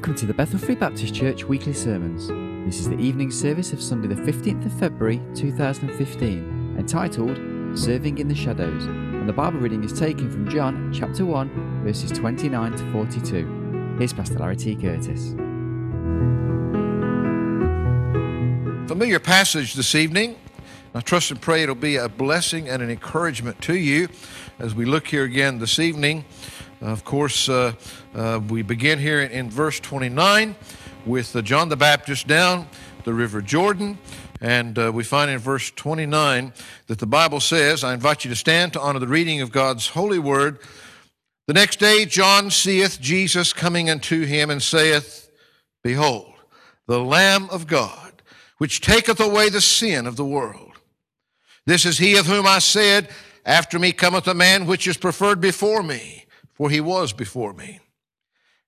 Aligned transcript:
Welcome 0.00 0.14
to 0.14 0.24
the 0.24 0.32
Bethel 0.32 0.58
Free 0.58 0.76
Baptist 0.76 1.14
Church 1.14 1.44
weekly 1.44 1.74
sermons. 1.74 2.28
This 2.64 2.80
is 2.80 2.88
the 2.88 2.96
evening 2.96 3.30
service 3.30 3.74
of 3.74 3.82
Sunday, 3.82 4.08
the 4.08 4.14
15th 4.14 4.64
of 4.64 4.72
February 4.80 5.20
2015, 5.34 6.76
entitled 6.78 7.36
Serving 7.78 8.16
in 8.16 8.26
the 8.26 8.34
Shadows, 8.34 8.86
and 8.86 9.28
the 9.28 9.32
Bible 9.34 9.60
reading 9.60 9.84
is 9.84 9.92
taken 9.92 10.30
from 10.30 10.48
John 10.48 10.90
chapter 10.90 11.26
1, 11.26 11.84
verses 11.84 12.10
29 12.12 12.72
to 12.78 12.92
42. 12.92 13.96
Here's 13.98 14.14
Pastor 14.14 14.38
Larry 14.38 14.56
T. 14.56 14.74
Curtis. 14.74 15.32
Familiar 18.88 19.18
passage 19.18 19.74
this 19.74 19.94
evening. 19.94 20.36
I 20.94 21.00
trust 21.00 21.30
and 21.30 21.38
pray 21.42 21.62
it'll 21.62 21.74
be 21.74 21.96
a 21.96 22.08
blessing 22.08 22.70
and 22.70 22.82
an 22.82 22.88
encouragement 22.88 23.60
to 23.62 23.74
you 23.74 24.08
as 24.58 24.74
we 24.74 24.86
look 24.86 25.08
here 25.08 25.24
again 25.24 25.58
this 25.58 25.78
evening. 25.78 26.24
Of 26.80 27.04
course, 27.04 27.50
uh, 27.50 27.74
uh, 28.14 28.40
we 28.48 28.62
begin 28.62 28.98
here 28.98 29.20
in, 29.20 29.30
in 29.32 29.50
verse 29.50 29.78
29 29.80 30.56
with 31.04 31.36
uh, 31.36 31.42
John 31.42 31.68
the 31.68 31.76
Baptist 31.76 32.26
down 32.26 32.68
the 33.04 33.12
River 33.12 33.42
Jordan. 33.42 33.98
And 34.40 34.78
uh, 34.78 34.90
we 34.90 35.04
find 35.04 35.30
in 35.30 35.38
verse 35.38 35.70
29 35.72 36.54
that 36.86 36.98
the 36.98 37.06
Bible 37.06 37.40
says, 37.40 37.84
I 37.84 37.92
invite 37.92 38.24
you 38.24 38.30
to 38.30 38.36
stand 38.36 38.72
to 38.72 38.80
honor 38.80 38.98
the 38.98 39.06
reading 39.06 39.42
of 39.42 39.52
God's 39.52 39.88
holy 39.88 40.18
word. 40.18 40.58
The 41.46 41.52
next 41.52 41.80
day, 41.80 42.06
John 42.06 42.50
seeth 42.50 42.98
Jesus 42.98 43.52
coming 43.52 43.90
unto 43.90 44.24
him 44.24 44.48
and 44.48 44.62
saith, 44.62 45.30
Behold, 45.84 46.32
the 46.86 47.00
Lamb 47.00 47.50
of 47.50 47.66
God, 47.66 48.22
which 48.56 48.80
taketh 48.80 49.20
away 49.20 49.50
the 49.50 49.60
sin 49.60 50.06
of 50.06 50.16
the 50.16 50.24
world. 50.24 50.78
This 51.66 51.84
is 51.84 51.98
he 51.98 52.16
of 52.16 52.26
whom 52.26 52.46
I 52.46 52.58
said, 52.58 53.10
After 53.44 53.78
me 53.78 53.92
cometh 53.92 54.26
a 54.26 54.34
man 54.34 54.64
which 54.64 54.86
is 54.86 54.96
preferred 54.96 55.42
before 55.42 55.82
me, 55.82 56.19
for 56.60 56.68
he 56.68 56.82
was 56.82 57.14
before 57.14 57.54
me. 57.54 57.80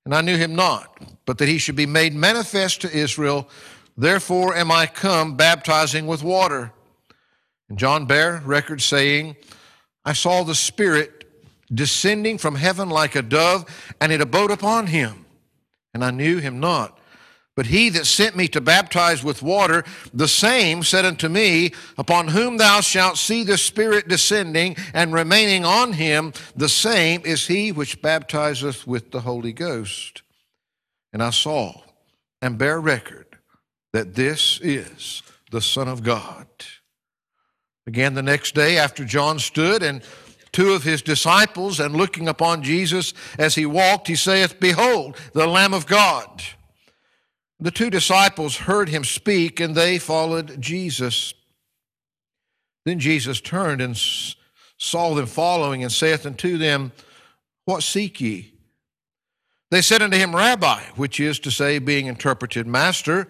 And 0.07 0.15
I 0.15 0.23
knew 0.23 0.39
him 0.39 0.55
not, 0.55 0.99
but 1.27 1.37
that 1.37 1.49
he 1.49 1.59
should 1.59 1.77
be 1.77 1.85
made 1.85 2.15
manifest 2.15 2.81
to 2.81 2.91
Israel. 2.91 3.51
Therefore 3.99 4.57
am 4.57 4.73
I 4.73 4.87
come 4.87 5.37
baptizing 5.37 6.07
with 6.07 6.23
water. 6.23 6.73
And 7.69 7.79
John 7.79 8.07
bare 8.07 8.41
record 8.47 8.81
saying, 8.81 9.37
I 10.07 10.15
saw 10.15 10.43
the 10.43 10.55
Spirit 10.55 11.31
descending 11.71 12.39
from 12.39 12.55
heaven 12.55 12.89
like 12.89 13.15
a 13.15 13.21
dove, 13.21 13.67
and 14.01 14.11
it 14.11 14.23
abode 14.23 14.53
upon 14.53 14.87
him. 14.87 15.27
And 15.93 16.03
I 16.03 16.13
knew 16.13 16.39
him 16.39 16.61
not. 16.61 16.99
But 17.55 17.67
he 17.67 17.91
that 17.91 18.07
sent 18.07 18.35
me 18.35 18.49
to 18.49 18.63
baptize 18.63 19.23
with 19.23 19.43
water, 19.43 19.85
the 20.15 20.29
same 20.29 20.83
said 20.83 21.05
unto 21.05 21.29
me, 21.29 21.73
Upon 21.99 22.29
whom 22.29 22.57
thou 22.57 22.81
shalt 22.81 23.19
see 23.19 23.45
the 23.45 23.59
Spirit 23.59 24.09
descending 24.09 24.77
and 24.95 25.13
remaining 25.13 25.65
on 25.65 25.93
him, 25.93 26.33
the 26.57 26.69
same 26.69 27.21
is 27.25 27.47
he 27.47 27.71
which 27.71 28.01
baptizeth 28.01 28.87
with 28.87 29.11
the 29.11 29.21
Holy 29.21 29.53
Ghost. 29.53 30.23
And 31.13 31.23
I 31.23 31.31
saw 31.31 31.83
and 32.41 32.57
bear 32.57 32.81
record 32.81 33.27
that 33.93 34.15
this 34.15 34.59
is 34.63 35.23
the 35.51 35.61
Son 35.61 35.89
of 35.89 36.03
God. 36.03 36.47
Again, 37.87 38.15
the 38.15 38.23
next 38.23 38.55
day, 38.55 38.79
after 38.79 39.05
John 39.05 39.39
stood 39.39 39.83
and 39.83 40.03
two 40.53 40.73
of 40.73 40.85
his 40.85 41.03
disciples, 41.03 41.81
and 41.81 41.97
looking 41.97 42.29
upon 42.29 42.63
Jesus 42.63 43.13
as 43.39 43.55
he 43.55 43.67
walked, 43.67 44.07
he 44.07 44.17
saith, 44.17 44.61
Behold, 44.61 45.17
the 45.33 45.47
Lamb 45.47 45.75
of 45.75 45.87
God. 45.87 46.43
The 47.63 47.71
two 47.71 47.91
disciples 47.91 48.57
heard 48.57 48.89
him 48.89 49.05
speak, 49.05 49.61
and 49.61 49.77
they 49.77 50.01
followed 50.01 50.61
Jesus. 50.61 51.33
Then 52.85 52.99
Jesus 52.99 53.41
turned 53.41 53.81
and 53.81 53.97
saw 54.77 55.15
them 55.15 55.27
following, 55.27 55.85
and 55.85 55.93
saith 55.93 56.27
unto 56.27 56.59
them, 56.59 56.91
What 57.65 57.85
seek 57.85 58.21
ye? 58.21 58.53
They 59.71 59.81
said 59.81 60.03
unto 60.03 60.17
him, 60.17 60.35
Rabbi, 60.35 60.81
which 60.97 61.21
is 61.21 61.39
to 61.39 61.53
say, 61.53 61.79
being 61.79 62.07
interpreted, 62.07 62.67
Master, 62.67 63.29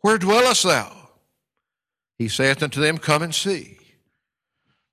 where 0.00 0.16
dwellest 0.16 0.62
thou? 0.62 1.10
He 2.16 2.28
saith 2.28 2.62
unto 2.62 2.80
them, 2.80 2.96
Come 2.96 3.22
and 3.22 3.34
see. 3.34 3.76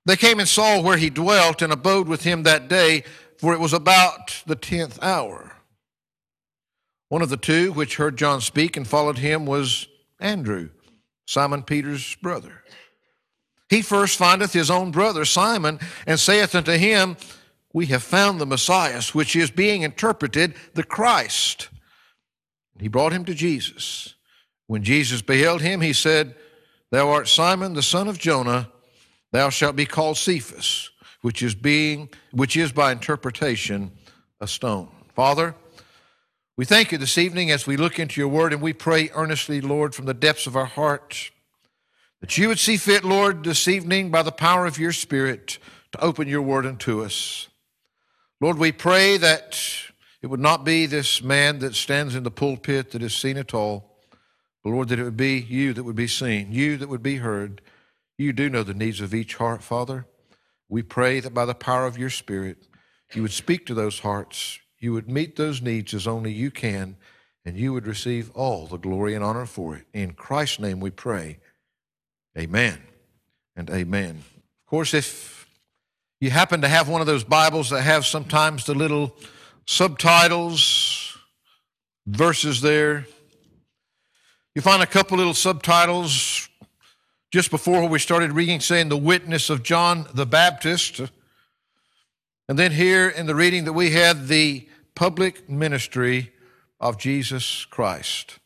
They 0.04 0.16
came 0.16 0.38
and 0.38 0.48
saw 0.48 0.82
where 0.82 0.98
he 0.98 1.08
dwelt, 1.08 1.62
and 1.62 1.72
abode 1.72 2.06
with 2.06 2.24
him 2.24 2.42
that 2.42 2.68
day, 2.68 3.04
for 3.38 3.54
it 3.54 3.60
was 3.60 3.72
about 3.72 4.42
the 4.44 4.56
tenth 4.56 5.02
hour. 5.02 5.53
One 7.14 7.22
of 7.22 7.28
the 7.28 7.36
two 7.36 7.72
which 7.72 7.94
heard 7.94 8.16
John 8.16 8.40
speak 8.40 8.76
and 8.76 8.88
followed 8.88 9.18
him 9.18 9.46
was 9.46 9.86
Andrew, 10.18 10.70
Simon 11.26 11.62
Peter's 11.62 12.16
brother. 12.16 12.64
He 13.68 13.82
first 13.82 14.18
findeth 14.18 14.52
his 14.52 14.68
own 14.68 14.90
brother 14.90 15.24
Simon 15.24 15.78
and 16.08 16.18
saith 16.18 16.56
unto 16.56 16.72
him, 16.72 17.16
We 17.72 17.86
have 17.86 18.02
found 18.02 18.40
the 18.40 18.46
Messiah, 18.46 19.00
which 19.12 19.36
is 19.36 19.52
being 19.52 19.82
interpreted 19.82 20.56
the 20.74 20.82
Christ. 20.82 21.68
He 22.80 22.88
brought 22.88 23.12
him 23.12 23.24
to 23.26 23.34
Jesus. 23.34 24.16
When 24.66 24.82
Jesus 24.82 25.22
beheld 25.22 25.62
him, 25.62 25.82
he 25.82 25.92
said, 25.92 26.34
Thou 26.90 27.10
art 27.10 27.28
Simon, 27.28 27.74
the 27.74 27.82
son 27.82 28.08
of 28.08 28.18
Jonah, 28.18 28.70
thou 29.30 29.50
shalt 29.50 29.76
be 29.76 29.86
called 29.86 30.16
Cephas, 30.16 30.90
which 31.22 31.44
is 31.44 31.54
being 31.54 32.08
which 32.32 32.56
is 32.56 32.72
by 32.72 32.90
interpretation 32.90 33.92
a 34.40 34.48
stone. 34.48 34.88
Father, 35.14 35.54
we 36.56 36.64
thank 36.64 36.92
you 36.92 36.98
this 36.98 37.18
evening 37.18 37.50
as 37.50 37.66
we 37.66 37.76
look 37.76 37.98
into 37.98 38.20
your 38.20 38.28
word 38.28 38.52
and 38.52 38.62
we 38.62 38.72
pray 38.72 39.10
earnestly, 39.12 39.60
Lord, 39.60 39.92
from 39.92 40.04
the 40.04 40.14
depths 40.14 40.46
of 40.46 40.54
our 40.54 40.66
hearts, 40.66 41.32
that 42.20 42.38
you 42.38 42.46
would 42.46 42.60
see 42.60 42.76
fit, 42.76 43.04
Lord, 43.04 43.42
this 43.42 43.66
evening 43.66 44.12
by 44.12 44.22
the 44.22 44.30
power 44.30 44.64
of 44.64 44.78
your 44.78 44.92
Spirit 44.92 45.58
to 45.90 46.00
open 46.00 46.28
your 46.28 46.42
word 46.42 46.64
unto 46.64 47.02
us. 47.02 47.48
Lord, 48.40 48.56
we 48.56 48.70
pray 48.70 49.16
that 49.16 49.60
it 50.22 50.28
would 50.28 50.38
not 50.38 50.64
be 50.64 50.86
this 50.86 51.24
man 51.24 51.58
that 51.58 51.74
stands 51.74 52.14
in 52.14 52.22
the 52.22 52.30
pulpit 52.30 52.92
that 52.92 53.02
is 53.02 53.16
seen 53.16 53.36
at 53.36 53.52
all, 53.52 53.98
but 54.62 54.70
Lord, 54.70 54.90
that 54.90 55.00
it 55.00 55.04
would 55.04 55.16
be 55.16 55.40
you 55.40 55.72
that 55.72 55.82
would 55.82 55.96
be 55.96 56.06
seen, 56.06 56.52
you 56.52 56.76
that 56.76 56.88
would 56.88 57.02
be 57.02 57.16
heard. 57.16 57.62
You 58.16 58.32
do 58.32 58.48
know 58.48 58.62
the 58.62 58.74
needs 58.74 59.00
of 59.00 59.12
each 59.12 59.34
heart, 59.34 59.64
Father. 59.64 60.06
We 60.68 60.82
pray 60.82 61.18
that 61.18 61.34
by 61.34 61.46
the 61.46 61.54
power 61.54 61.84
of 61.84 61.98
your 61.98 62.10
Spirit, 62.10 62.58
you 63.12 63.22
would 63.22 63.32
speak 63.32 63.66
to 63.66 63.74
those 63.74 63.98
hearts 63.98 64.60
you 64.84 64.92
would 64.92 65.08
meet 65.08 65.36
those 65.36 65.62
needs 65.62 65.94
as 65.94 66.06
only 66.06 66.30
you 66.30 66.50
can, 66.50 66.96
and 67.46 67.56
you 67.56 67.72
would 67.72 67.86
receive 67.86 68.30
all 68.34 68.66
the 68.66 68.76
glory 68.76 69.14
and 69.14 69.24
honor 69.24 69.46
for 69.46 69.76
it. 69.76 69.86
In 69.94 70.12
Christ's 70.12 70.60
name 70.60 70.78
we 70.78 70.90
pray. 70.90 71.38
Amen 72.36 72.82
and 73.56 73.70
amen. 73.70 74.10
Of 74.10 74.66
course, 74.68 74.92
if 74.92 75.48
you 76.20 76.28
happen 76.28 76.60
to 76.60 76.68
have 76.68 76.86
one 76.86 77.00
of 77.00 77.06
those 77.06 77.24
Bibles 77.24 77.70
that 77.70 77.80
have 77.80 78.04
sometimes 78.04 78.66
the 78.66 78.74
little 78.74 79.16
subtitles, 79.66 81.16
verses 82.06 82.60
there, 82.60 83.06
you 84.54 84.60
find 84.60 84.82
a 84.82 84.86
couple 84.86 85.16
little 85.16 85.32
subtitles 85.32 86.50
just 87.32 87.50
before 87.50 87.88
we 87.88 87.98
started 87.98 88.32
reading 88.32 88.60
saying 88.60 88.90
the 88.90 88.98
witness 88.98 89.48
of 89.48 89.62
John 89.62 90.06
the 90.12 90.26
Baptist. 90.26 91.00
And 92.50 92.58
then 92.58 92.70
here 92.70 93.08
in 93.08 93.24
the 93.24 93.34
reading 93.34 93.64
that 93.64 93.72
we 93.72 93.90
had, 93.90 94.28
the 94.28 94.68
public 94.94 95.48
ministry 95.48 96.32
of 96.80 96.98
Jesus 96.98 97.64
Christ. 97.64 98.38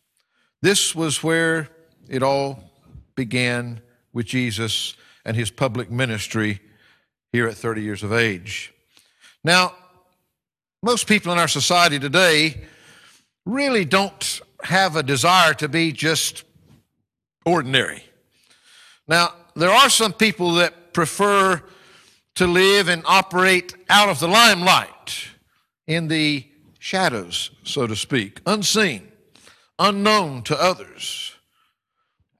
This 0.62 0.94
was 0.94 1.22
where 1.22 1.68
it 2.08 2.22
all 2.22 2.70
began 3.14 3.80
with 4.12 4.26
Jesus 4.26 4.94
and 5.24 5.36
his 5.36 5.50
public 5.50 5.90
ministry 5.90 6.60
here 7.32 7.46
at 7.46 7.54
30 7.54 7.82
years 7.82 8.02
of 8.02 8.12
age. 8.12 8.72
Now, 9.44 9.74
most 10.82 11.06
people 11.06 11.32
in 11.32 11.38
our 11.38 11.48
society 11.48 11.98
today 11.98 12.62
really 13.44 13.84
don't 13.84 14.40
have 14.62 14.96
a 14.96 15.02
desire 15.02 15.54
to 15.54 15.68
be 15.68 15.92
just 15.92 16.44
ordinary. 17.44 18.02
Now, 19.06 19.34
there 19.54 19.70
are 19.70 19.90
some 19.90 20.12
people 20.12 20.54
that 20.54 20.92
prefer 20.92 21.62
to 22.36 22.46
live 22.46 22.88
and 22.88 23.02
operate 23.06 23.74
out 23.88 24.08
of 24.08 24.20
the 24.20 24.28
limelight 24.28 24.90
in 25.88 26.06
the 26.06 26.44
shadows, 26.78 27.50
so 27.64 27.86
to 27.86 27.96
speak, 27.96 28.40
unseen, 28.46 29.10
unknown 29.78 30.42
to 30.42 30.62
others. 30.62 31.34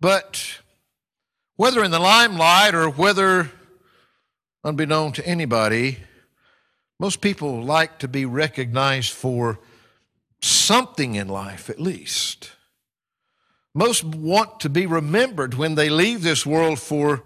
But 0.00 0.60
whether 1.56 1.82
in 1.82 1.90
the 1.90 1.98
limelight 1.98 2.74
or 2.74 2.88
whether 2.90 3.50
unbeknown 4.62 5.12
to 5.12 5.26
anybody, 5.26 5.98
most 7.00 7.20
people 7.20 7.62
like 7.62 7.98
to 8.00 8.06
be 8.06 8.26
recognized 8.26 9.12
for 9.12 9.58
something 10.40 11.14
in 11.14 11.26
life 11.26 11.70
at 11.70 11.80
least. 11.80 12.52
Most 13.74 14.04
want 14.04 14.60
to 14.60 14.68
be 14.68 14.86
remembered 14.86 15.54
when 15.54 15.74
they 15.74 15.88
leave 15.88 16.22
this 16.22 16.44
world 16.44 16.78
for 16.78 17.24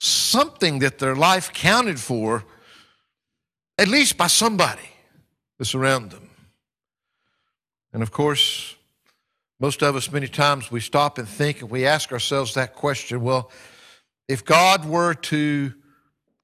something 0.00 0.80
that 0.80 0.98
their 0.98 1.14
life 1.14 1.52
counted 1.52 2.00
for, 2.00 2.44
at 3.78 3.88
least 3.88 4.16
by 4.16 4.26
somebody 4.26 4.95
that's 5.58 5.74
around 5.74 6.10
them. 6.10 6.28
And 7.92 8.02
of 8.02 8.10
course, 8.10 8.74
most 9.58 9.82
of 9.82 9.96
us, 9.96 10.12
many 10.12 10.28
times, 10.28 10.70
we 10.70 10.80
stop 10.80 11.18
and 11.18 11.26
think 11.26 11.62
and 11.62 11.70
we 11.70 11.86
ask 11.86 12.12
ourselves 12.12 12.54
that 12.54 12.74
question 12.74 13.22
well, 13.22 13.50
if 14.28 14.44
God 14.44 14.84
were 14.84 15.14
to 15.14 15.72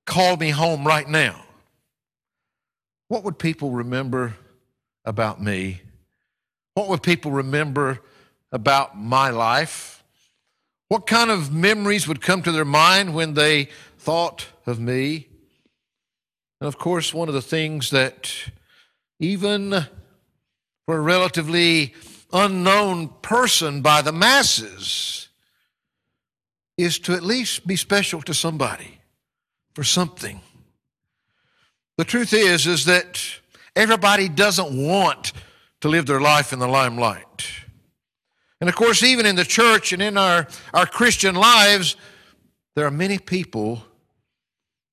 call 0.06 0.36
me 0.36 0.50
home 0.50 0.86
right 0.86 1.08
now, 1.08 1.42
what 3.08 3.24
would 3.24 3.38
people 3.38 3.70
remember 3.70 4.34
about 5.04 5.42
me? 5.42 5.82
What 6.74 6.88
would 6.88 7.02
people 7.02 7.32
remember 7.32 8.00
about 8.50 8.96
my 8.96 9.30
life? 9.30 10.02
What 10.88 11.06
kind 11.06 11.30
of 11.30 11.52
memories 11.52 12.08
would 12.08 12.22
come 12.22 12.42
to 12.42 12.52
their 12.52 12.64
mind 12.64 13.14
when 13.14 13.34
they 13.34 13.68
thought 13.98 14.46
of 14.66 14.80
me? 14.80 15.28
And 16.60 16.68
of 16.68 16.78
course, 16.78 17.12
one 17.12 17.28
of 17.28 17.34
the 17.34 17.42
things 17.42 17.90
that 17.90 18.32
even 19.22 19.70
for 20.84 20.96
a 20.96 21.00
relatively 21.00 21.94
unknown 22.32 23.08
person 23.22 23.80
by 23.80 24.02
the 24.02 24.10
masses 24.10 25.28
is 26.76 26.98
to 26.98 27.14
at 27.14 27.22
least 27.22 27.64
be 27.64 27.76
special 27.76 28.20
to 28.20 28.34
somebody 28.34 28.98
for 29.74 29.84
something. 29.84 30.40
The 31.98 32.04
truth 32.04 32.32
is 32.32 32.66
is 32.66 32.84
that 32.86 33.22
everybody 33.76 34.28
doesn't 34.28 34.88
want 34.88 35.32
to 35.82 35.88
live 35.88 36.06
their 36.06 36.20
life 36.20 36.52
in 36.52 36.58
the 36.58 36.66
limelight. 36.66 37.46
And 38.60 38.68
of 38.68 38.74
course, 38.74 39.04
even 39.04 39.24
in 39.24 39.36
the 39.36 39.44
church 39.44 39.92
and 39.92 40.02
in 40.02 40.18
our, 40.18 40.48
our 40.74 40.86
Christian 40.86 41.36
lives, 41.36 41.94
there 42.74 42.86
are 42.86 42.90
many 42.90 43.18
people 43.18 43.84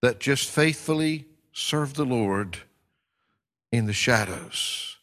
that 0.03 0.19
just 0.19 0.47
faithfully 0.47 1.25
serve 1.51 1.95
the 1.95 2.05
Lord 2.05 2.59
in 3.71 3.85
the 3.85 3.93
shadows. 3.93 4.97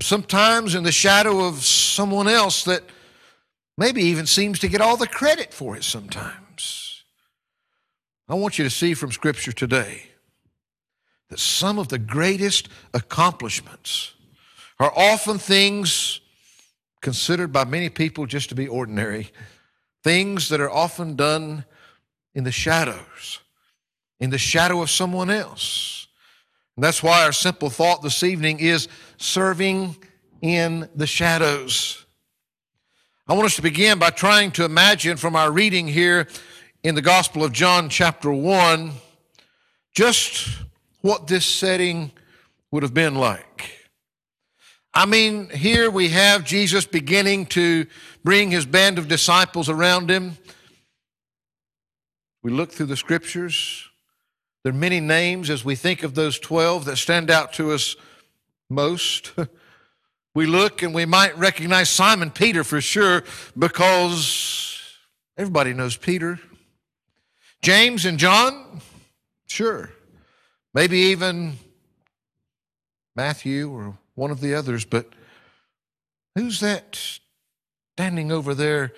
Sometimes 0.00 0.74
in 0.74 0.84
the 0.84 0.92
shadow 0.92 1.46
of 1.46 1.64
someone 1.64 2.28
else 2.28 2.64
that 2.64 2.84
maybe 3.76 4.02
even 4.02 4.26
seems 4.26 4.58
to 4.60 4.68
get 4.68 4.80
all 4.80 4.96
the 4.96 5.06
credit 5.06 5.52
for 5.52 5.76
it 5.76 5.84
sometimes. 5.84 7.02
I 8.28 8.34
want 8.34 8.58
you 8.58 8.64
to 8.64 8.70
see 8.70 8.94
from 8.94 9.10
Scripture 9.10 9.52
today 9.52 10.02
that 11.30 11.38
some 11.38 11.78
of 11.78 11.88
the 11.88 11.98
greatest 11.98 12.68
accomplishments 12.94 14.12
are 14.78 14.92
often 14.94 15.38
things 15.38 16.20
considered 17.00 17.52
by 17.52 17.64
many 17.64 17.88
people 17.88 18.26
just 18.26 18.48
to 18.50 18.54
be 18.54 18.68
ordinary, 18.68 19.30
things 20.04 20.48
that 20.48 20.60
are 20.60 20.70
often 20.70 21.16
done 21.16 21.64
in 22.34 22.44
the 22.44 22.52
shadows, 22.52 23.40
in 24.20 24.30
the 24.30 24.38
shadow 24.38 24.82
of 24.82 24.90
someone 24.90 25.30
else. 25.30 25.97
And 26.78 26.84
that's 26.84 27.02
why 27.02 27.24
our 27.24 27.32
simple 27.32 27.70
thought 27.70 28.02
this 28.02 28.22
evening 28.22 28.60
is 28.60 28.86
serving 29.16 29.96
in 30.40 30.88
the 30.94 31.08
shadows. 31.08 32.06
I 33.26 33.32
want 33.32 33.46
us 33.46 33.56
to 33.56 33.62
begin 33.62 33.98
by 33.98 34.10
trying 34.10 34.52
to 34.52 34.64
imagine 34.64 35.16
from 35.16 35.34
our 35.34 35.50
reading 35.50 35.88
here 35.88 36.28
in 36.84 36.94
the 36.94 37.02
Gospel 37.02 37.42
of 37.42 37.50
John, 37.50 37.88
chapter 37.88 38.30
1, 38.30 38.92
just 39.92 40.56
what 41.00 41.26
this 41.26 41.44
setting 41.44 42.12
would 42.70 42.84
have 42.84 42.94
been 42.94 43.16
like. 43.16 43.88
I 44.94 45.04
mean, 45.04 45.48
here 45.48 45.90
we 45.90 46.10
have 46.10 46.44
Jesus 46.44 46.86
beginning 46.86 47.46
to 47.46 47.86
bring 48.22 48.52
his 48.52 48.66
band 48.66 49.00
of 49.00 49.08
disciples 49.08 49.68
around 49.68 50.08
him. 50.08 50.38
We 52.44 52.52
look 52.52 52.70
through 52.70 52.86
the 52.86 52.96
scriptures. 52.96 53.87
There 54.62 54.72
are 54.72 54.76
many 54.76 55.00
names 55.00 55.50
as 55.50 55.64
we 55.64 55.76
think 55.76 56.02
of 56.02 56.14
those 56.14 56.38
12 56.38 56.86
that 56.86 56.96
stand 56.96 57.30
out 57.30 57.52
to 57.54 57.72
us 57.72 57.96
most. 58.68 59.32
we 60.34 60.46
look 60.46 60.82
and 60.82 60.94
we 60.94 61.06
might 61.06 61.36
recognize 61.38 61.90
Simon 61.90 62.30
Peter 62.30 62.64
for 62.64 62.80
sure 62.80 63.22
because 63.56 64.82
everybody 65.36 65.72
knows 65.72 65.96
Peter. 65.96 66.40
James 67.62 68.04
and 68.04 68.18
John, 68.18 68.80
sure. 69.46 69.90
Maybe 70.74 70.98
even 70.98 71.54
Matthew 73.16 73.70
or 73.70 73.96
one 74.14 74.30
of 74.30 74.40
the 74.40 74.54
others, 74.54 74.84
but 74.84 75.08
who's 76.34 76.60
that 76.60 77.18
standing 77.96 78.30
over 78.30 78.54
there 78.54 78.92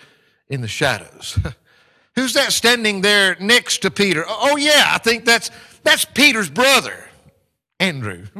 in 0.48 0.62
the 0.62 0.68
shadows? 0.68 1.38
who's 2.16 2.34
that 2.34 2.52
standing 2.52 3.00
there 3.00 3.36
next 3.40 3.82
to 3.82 3.90
Peter? 3.90 4.24
Oh, 4.26 4.50
oh 4.52 4.56
yeah, 4.56 4.90
I 4.92 4.98
think 4.98 5.24
that's 5.24 5.50
that's 5.82 6.04
Peter's 6.04 6.50
brother, 6.50 7.08
Andrew. 7.78 8.26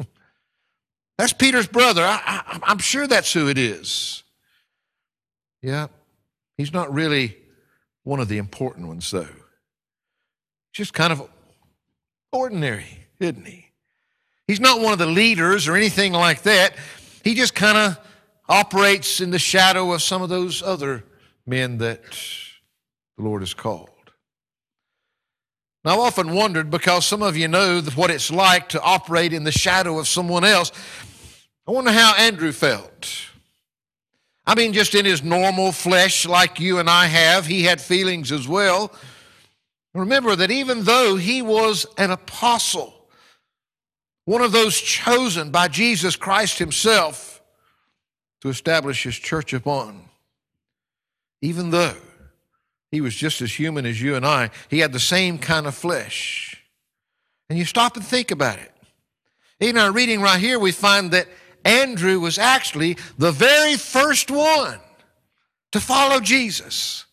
That's 1.18 1.34
Peter's 1.34 1.66
brother. 1.66 2.02
I, 2.02 2.60
am 2.66 2.78
sure 2.78 3.06
that's 3.06 3.30
who 3.30 3.48
it 3.48 3.58
is. 3.58 4.22
Yeah, 5.60 5.88
he's 6.56 6.72
not 6.72 6.94
really 6.94 7.36
one 8.04 8.20
of 8.20 8.28
the 8.28 8.38
important 8.38 8.88
ones, 8.88 9.10
though. 9.10 9.28
Just 10.72 10.94
kind 10.94 11.12
of 11.12 11.28
ordinary, 12.32 13.06
isn't 13.18 13.46
he? 13.46 13.66
He's 14.46 14.60
not 14.60 14.80
one 14.80 14.94
of 14.94 14.98
the 14.98 15.04
leaders 15.04 15.68
or 15.68 15.76
anything 15.76 16.14
like 16.14 16.40
that. 16.44 16.74
He 17.22 17.34
just 17.34 17.54
kind 17.54 17.76
of 17.76 17.98
operates 18.48 19.20
in 19.20 19.30
the 19.30 19.38
shadow 19.38 19.92
of 19.92 20.00
some 20.00 20.22
of 20.22 20.30
those 20.30 20.62
other 20.62 21.04
men 21.46 21.76
that 21.78 22.00
the 23.20 23.28
Lord 23.28 23.42
has 23.42 23.54
called. 23.54 23.88
Now, 25.84 25.92
I've 25.92 26.00
often 26.00 26.34
wondered 26.34 26.70
because 26.70 27.06
some 27.06 27.22
of 27.22 27.36
you 27.36 27.48
know 27.48 27.80
what 27.94 28.10
it's 28.10 28.30
like 28.30 28.70
to 28.70 28.82
operate 28.82 29.32
in 29.32 29.44
the 29.44 29.52
shadow 29.52 29.98
of 29.98 30.08
someone 30.08 30.44
else. 30.44 30.72
I 31.66 31.70
wonder 31.70 31.92
how 31.92 32.14
Andrew 32.16 32.52
felt. 32.52 33.26
I 34.46 34.54
mean, 34.54 34.72
just 34.72 34.94
in 34.94 35.04
his 35.04 35.22
normal 35.22 35.72
flesh, 35.72 36.26
like 36.26 36.60
you 36.60 36.78
and 36.78 36.88
I 36.88 37.06
have, 37.06 37.46
he 37.46 37.62
had 37.62 37.80
feelings 37.80 38.32
as 38.32 38.48
well. 38.48 38.92
Remember 39.94 40.34
that 40.36 40.50
even 40.50 40.84
though 40.84 41.16
he 41.16 41.42
was 41.42 41.86
an 41.98 42.10
apostle, 42.10 42.94
one 44.24 44.42
of 44.42 44.52
those 44.52 44.78
chosen 44.80 45.50
by 45.50 45.68
Jesus 45.68 46.16
Christ 46.16 46.58
Himself 46.58 47.42
to 48.40 48.48
establish 48.48 49.02
His 49.02 49.16
church 49.16 49.52
upon. 49.52 50.04
Even 51.42 51.70
though 51.70 51.96
He 52.90 53.00
was 53.00 53.14
just 53.14 53.40
as 53.40 53.52
human 53.52 53.86
as 53.86 54.00
you 54.00 54.16
and 54.16 54.26
I, 54.26 54.50
He 54.68 54.80
had 54.80 54.92
the 54.92 55.00
same 55.00 55.38
kind 55.38 55.66
of 55.66 55.74
flesh. 55.74 56.62
And 57.48 57.58
you 57.58 57.64
stop 57.64 57.96
and 57.96 58.04
think 58.04 58.30
about 58.30 58.58
it. 58.58 58.72
In 59.58 59.76
our 59.76 59.92
reading 59.92 60.20
right 60.20 60.40
here, 60.40 60.58
we 60.58 60.72
find 60.72 61.10
that 61.10 61.28
Andrew 61.64 62.18
was 62.20 62.38
actually 62.38 62.96
the 63.18 63.32
very 63.32 63.76
first 63.76 64.30
one 64.30 64.80
to 65.72 65.80
follow 65.80 66.20
Jesus. 66.20 67.04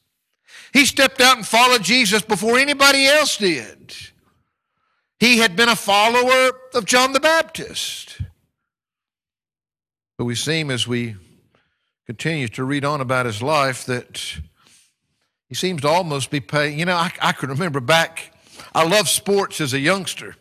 He 0.73 0.85
stepped 0.85 1.21
out 1.21 1.37
and 1.37 1.45
followed 1.45 1.83
Jesus 1.83 2.21
before 2.21 2.57
anybody 2.57 3.05
else 3.05 3.37
did. 3.37 3.95
He 5.19 5.39
had 5.39 5.55
been 5.55 5.69
a 5.69 5.75
follower 5.75 6.51
of 6.73 6.85
John 6.85 7.13
the 7.13 7.19
Baptist. 7.19 8.21
But 10.17 10.25
we 10.25 10.35
seem 10.35 10.71
as 10.71 10.87
we 10.87 11.15
continue 12.05 12.47
to 12.49 12.63
read 12.63 12.85
on 12.85 13.01
about 13.01 13.25
his 13.25 13.41
life 13.41 13.85
that 13.85 14.39
he 15.49 15.55
seems 15.55 15.81
to 15.81 15.87
almost 15.87 16.29
be 16.29 16.39
paying. 16.39 16.79
You 16.79 16.85
know, 16.85 16.95
I, 16.95 17.11
I 17.21 17.31
can 17.31 17.49
remember 17.49 17.79
back, 17.79 18.33
I 18.73 18.87
loved 18.87 19.09
sports 19.09 19.61
as 19.61 19.73
a 19.73 19.79
youngster. 19.79 20.35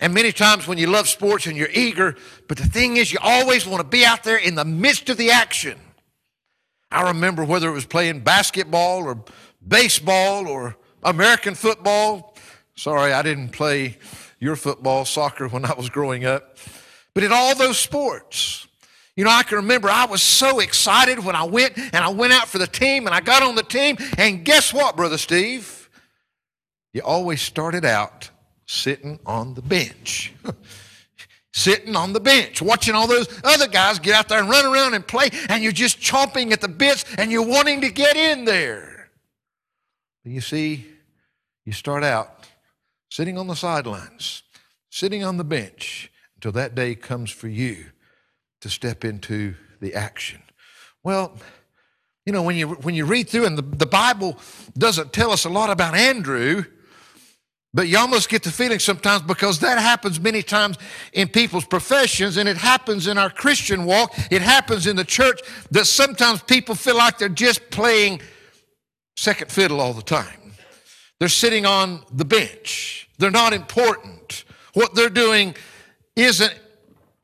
And 0.00 0.14
many 0.14 0.30
times 0.30 0.66
when 0.66 0.78
you 0.78 0.86
love 0.86 1.08
sports 1.08 1.46
and 1.46 1.56
you're 1.56 1.70
eager, 1.72 2.16
but 2.46 2.56
the 2.56 2.66
thing 2.66 2.96
is, 2.96 3.12
you 3.12 3.18
always 3.20 3.66
want 3.66 3.80
to 3.82 3.88
be 3.88 4.04
out 4.04 4.22
there 4.22 4.36
in 4.36 4.54
the 4.54 4.64
midst 4.64 5.08
of 5.10 5.16
the 5.16 5.30
action. 5.30 5.78
I 6.90 7.08
remember 7.08 7.44
whether 7.44 7.68
it 7.68 7.72
was 7.72 7.84
playing 7.84 8.20
basketball 8.20 9.04
or 9.04 9.24
baseball 9.66 10.46
or 10.46 10.76
American 11.02 11.54
football, 11.54 12.36
Sorry, 12.78 13.12
I 13.12 13.22
didn't 13.22 13.48
play 13.48 13.98
your 14.38 14.54
football, 14.54 15.04
soccer 15.04 15.48
when 15.48 15.64
I 15.64 15.74
was 15.74 15.90
growing 15.90 16.24
up. 16.24 16.58
But 17.12 17.24
in 17.24 17.32
all 17.32 17.56
those 17.56 17.76
sports, 17.76 18.67
you 19.18 19.24
know, 19.24 19.30
I 19.30 19.42
can 19.42 19.56
remember 19.56 19.90
I 19.90 20.04
was 20.04 20.22
so 20.22 20.60
excited 20.60 21.18
when 21.18 21.34
I 21.34 21.42
went 21.42 21.76
and 21.76 21.96
I 21.96 22.08
went 22.08 22.32
out 22.32 22.46
for 22.46 22.58
the 22.58 22.68
team 22.68 23.04
and 23.04 23.12
I 23.12 23.18
got 23.18 23.42
on 23.42 23.56
the 23.56 23.64
team. 23.64 23.96
And 24.16 24.44
guess 24.44 24.72
what, 24.72 24.94
Brother 24.94 25.18
Steve? 25.18 25.90
You 26.92 27.02
always 27.02 27.42
started 27.42 27.84
out 27.84 28.30
sitting 28.66 29.18
on 29.26 29.54
the 29.54 29.60
bench. 29.60 30.32
sitting 31.52 31.96
on 31.96 32.12
the 32.12 32.20
bench, 32.20 32.62
watching 32.62 32.94
all 32.94 33.08
those 33.08 33.26
other 33.42 33.66
guys 33.66 33.98
get 33.98 34.14
out 34.14 34.28
there 34.28 34.38
and 34.38 34.48
run 34.48 34.64
around 34.64 34.94
and 34.94 35.04
play, 35.04 35.30
and 35.48 35.64
you're 35.64 35.72
just 35.72 35.98
chomping 35.98 36.52
at 36.52 36.60
the 36.60 36.68
bits 36.68 37.04
and 37.18 37.32
you're 37.32 37.44
wanting 37.44 37.80
to 37.80 37.90
get 37.90 38.16
in 38.16 38.44
there. 38.44 39.10
You 40.22 40.40
see, 40.40 40.86
you 41.64 41.72
start 41.72 42.04
out 42.04 42.46
sitting 43.10 43.36
on 43.36 43.48
the 43.48 43.56
sidelines, 43.56 44.44
sitting 44.90 45.24
on 45.24 45.38
the 45.38 45.44
bench 45.44 46.08
until 46.36 46.52
that 46.52 46.76
day 46.76 46.94
comes 46.94 47.32
for 47.32 47.48
you 47.48 47.86
to 48.60 48.70
step 48.70 49.04
into 49.04 49.54
the 49.80 49.94
action. 49.94 50.42
Well, 51.04 51.36
you 52.26 52.32
know, 52.32 52.42
when 52.42 52.56
you, 52.56 52.68
when 52.68 52.94
you 52.94 53.06
read 53.06 53.28
through, 53.28 53.46
and 53.46 53.56
the, 53.56 53.62
the 53.62 53.86
Bible 53.86 54.36
doesn't 54.76 55.12
tell 55.12 55.30
us 55.30 55.44
a 55.44 55.48
lot 55.48 55.70
about 55.70 55.94
Andrew, 55.94 56.64
but 57.72 57.88
you 57.88 57.98
almost 57.98 58.28
get 58.28 58.42
the 58.42 58.50
feeling 58.50 58.78
sometimes 58.78 59.22
because 59.22 59.60
that 59.60 59.78
happens 59.78 60.18
many 60.18 60.42
times 60.42 60.76
in 61.12 61.28
people's 61.28 61.66
professions 61.66 62.36
and 62.36 62.48
it 62.48 62.56
happens 62.56 63.06
in 63.06 63.18
our 63.18 63.30
Christian 63.30 63.84
walk, 63.84 64.12
it 64.30 64.42
happens 64.42 64.86
in 64.86 64.96
the 64.96 65.04
church 65.04 65.40
that 65.70 65.86
sometimes 65.86 66.42
people 66.42 66.74
feel 66.74 66.96
like 66.96 67.18
they're 67.18 67.28
just 67.28 67.70
playing 67.70 68.20
second 69.16 69.50
fiddle 69.50 69.80
all 69.80 69.92
the 69.92 70.02
time. 70.02 70.52
They're 71.20 71.28
sitting 71.28 71.66
on 71.66 72.02
the 72.12 72.24
bench. 72.24 73.08
They're 73.18 73.30
not 73.30 73.52
important. 73.52 74.44
What 74.74 74.94
they're 74.94 75.10
doing 75.10 75.54
isn't 76.14 76.54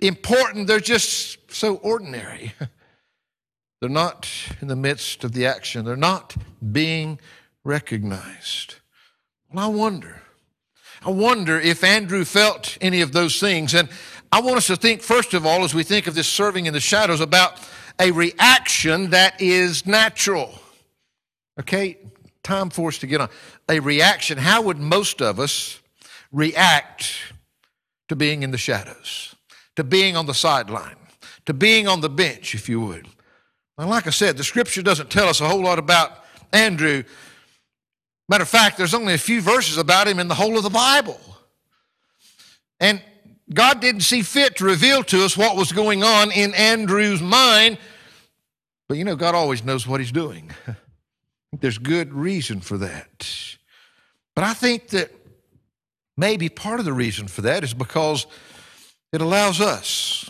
important. 0.00 0.66
They're 0.66 0.80
just 0.80 1.52
so 1.52 1.76
ordinary. 1.76 2.52
They're 3.80 3.90
not 3.90 4.28
in 4.62 4.68
the 4.68 4.76
midst 4.76 5.24
of 5.24 5.32
the 5.32 5.44
action, 5.44 5.84
they're 5.84 5.94
not 5.94 6.34
being 6.72 7.20
recognized. 7.64 8.76
Well, 9.52 9.66
I 9.66 9.68
wonder. 9.68 10.22
I 11.04 11.10
wonder 11.10 11.60
if 11.60 11.84
Andrew 11.84 12.24
felt 12.24 12.78
any 12.80 13.02
of 13.02 13.12
those 13.12 13.38
things. 13.38 13.74
And 13.74 13.90
I 14.32 14.40
want 14.40 14.56
us 14.56 14.68
to 14.68 14.76
think, 14.76 15.02
first 15.02 15.34
of 15.34 15.44
all, 15.44 15.64
as 15.64 15.74
we 15.74 15.82
think 15.82 16.06
of 16.06 16.14
this 16.14 16.26
serving 16.26 16.64
in 16.64 16.72
the 16.72 16.80
shadows, 16.80 17.20
about 17.20 17.60
a 18.00 18.10
reaction 18.10 19.10
that 19.10 19.38
is 19.40 19.86
natural. 19.86 20.58
Okay, 21.60 21.98
time 22.42 22.70
for 22.70 22.88
us 22.88 22.98
to 22.98 23.06
get 23.06 23.20
on. 23.20 23.28
A 23.68 23.80
reaction. 23.80 24.38
How 24.38 24.62
would 24.62 24.78
most 24.78 25.20
of 25.20 25.38
us 25.38 25.80
react 26.32 27.34
to 28.08 28.16
being 28.16 28.42
in 28.42 28.50
the 28.50 28.58
shadows, 28.58 29.33
to 29.76 29.84
being 29.84 30.16
on 30.16 30.26
the 30.26 30.34
sideline, 30.34 30.96
to 31.46 31.54
being 31.54 31.88
on 31.88 32.00
the 32.00 32.08
bench, 32.08 32.54
if 32.54 32.68
you 32.68 32.80
would? 32.80 33.08
And 33.76 33.90
like 33.90 34.06
I 34.06 34.10
said, 34.10 34.36
the 34.36 34.44
scripture 34.44 34.82
doesn't 34.82 35.10
tell 35.10 35.28
us 35.28 35.40
a 35.40 35.48
whole 35.48 35.62
lot 35.62 35.78
about 35.78 36.24
Andrew. 36.52 37.02
Matter 38.28 38.42
of 38.42 38.48
fact, 38.48 38.78
there's 38.78 38.94
only 38.94 39.14
a 39.14 39.18
few 39.18 39.40
verses 39.40 39.76
about 39.76 40.06
him 40.08 40.18
in 40.18 40.28
the 40.28 40.34
whole 40.34 40.56
of 40.56 40.62
the 40.62 40.70
Bible. 40.70 41.20
And 42.80 43.02
God 43.52 43.80
didn't 43.80 44.02
see 44.02 44.22
fit 44.22 44.56
to 44.56 44.64
reveal 44.64 45.02
to 45.04 45.24
us 45.24 45.36
what 45.36 45.56
was 45.56 45.72
going 45.72 46.02
on 46.02 46.30
in 46.30 46.54
Andrew's 46.54 47.20
mind. 47.20 47.78
But 48.88 48.96
you 48.96 49.04
know, 49.04 49.16
God 49.16 49.34
always 49.34 49.64
knows 49.64 49.86
what 49.86 50.00
he's 50.00 50.12
doing. 50.12 50.50
There's 51.60 51.78
good 51.78 52.12
reason 52.12 52.60
for 52.60 52.78
that. 52.78 53.28
But 54.34 54.44
I 54.44 54.54
think 54.54 54.88
that 54.88 55.12
maybe 56.16 56.48
part 56.48 56.80
of 56.80 56.86
the 56.86 56.92
reason 56.92 57.28
for 57.28 57.42
that 57.42 57.64
is 57.64 57.74
because 57.74 58.26
it 59.14 59.20
allows 59.20 59.60
us, 59.60 60.28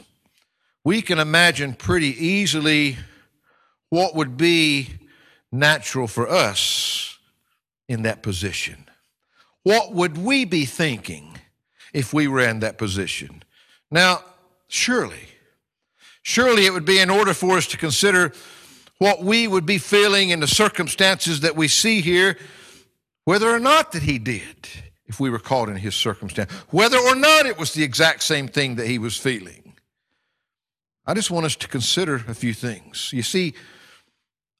we 0.84 1.00
can 1.00 1.18
imagine 1.18 1.72
pretty 1.72 2.08
easily 2.22 2.98
what 3.88 4.14
would 4.14 4.36
be 4.36 4.90
natural 5.50 6.06
for 6.06 6.28
us 6.28 7.16
in 7.88 8.02
that 8.02 8.22
position. 8.22 8.84
What 9.62 9.94
would 9.94 10.18
we 10.18 10.44
be 10.44 10.66
thinking 10.66 11.34
if 11.94 12.12
we 12.12 12.28
were 12.28 12.42
in 12.46 12.60
that 12.60 12.76
position? 12.76 13.42
Now, 13.90 14.22
surely, 14.68 15.28
surely 16.20 16.66
it 16.66 16.74
would 16.74 16.84
be 16.84 16.98
in 16.98 17.08
order 17.08 17.32
for 17.32 17.56
us 17.56 17.66
to 17.68 17.78
consider 17.78 18.34
what 18.98 19.22
we 19.22 19.48
would 19.48 19.64
be 19.64 19.78
feeling 19.78 20.28
in 20.28 20.40
the 20.40 20.46
circumstances 20.46 21.40
that 21.40 21.56
we 21.56 21.68
see 21.68 22.02
here, 22.02 22.36
whether 23.24 23.48
or 23.48 23.60
not 23.60 23.92
that 23.92 24.02
he 24.02 24.18
did, 24.18 24.68
if 25.06 25.20
we 25.20 25.30
were 25.30 25.38
caught 25.38 25.68
in 25.68 25.76
his 25.76 25.94
circumstance, 25.94 26.50
whether 26.70 26.98
or 26.98 27.14
not 27.14 27.46
it 27.46 27.58
was 27.58 27.72
the 27.72 27.82
exact 27.82 28.22
same 28.22 28.48
thing 28.48 28.76
that 28.76 28.86
he 28.86 28.98
was 28.98 29.16
feeling. 29.16 29.74
I 31.06 31.14
just 31.14 31.30
want 31.30 31.44
us 31.44 31.56
to 31.56 31.68
consider 31.68 32.16
a 32.16 32.34
few 32.34 32.54
things. 32.54 33.10
You 33.12 33.22
see, 33.22 33.54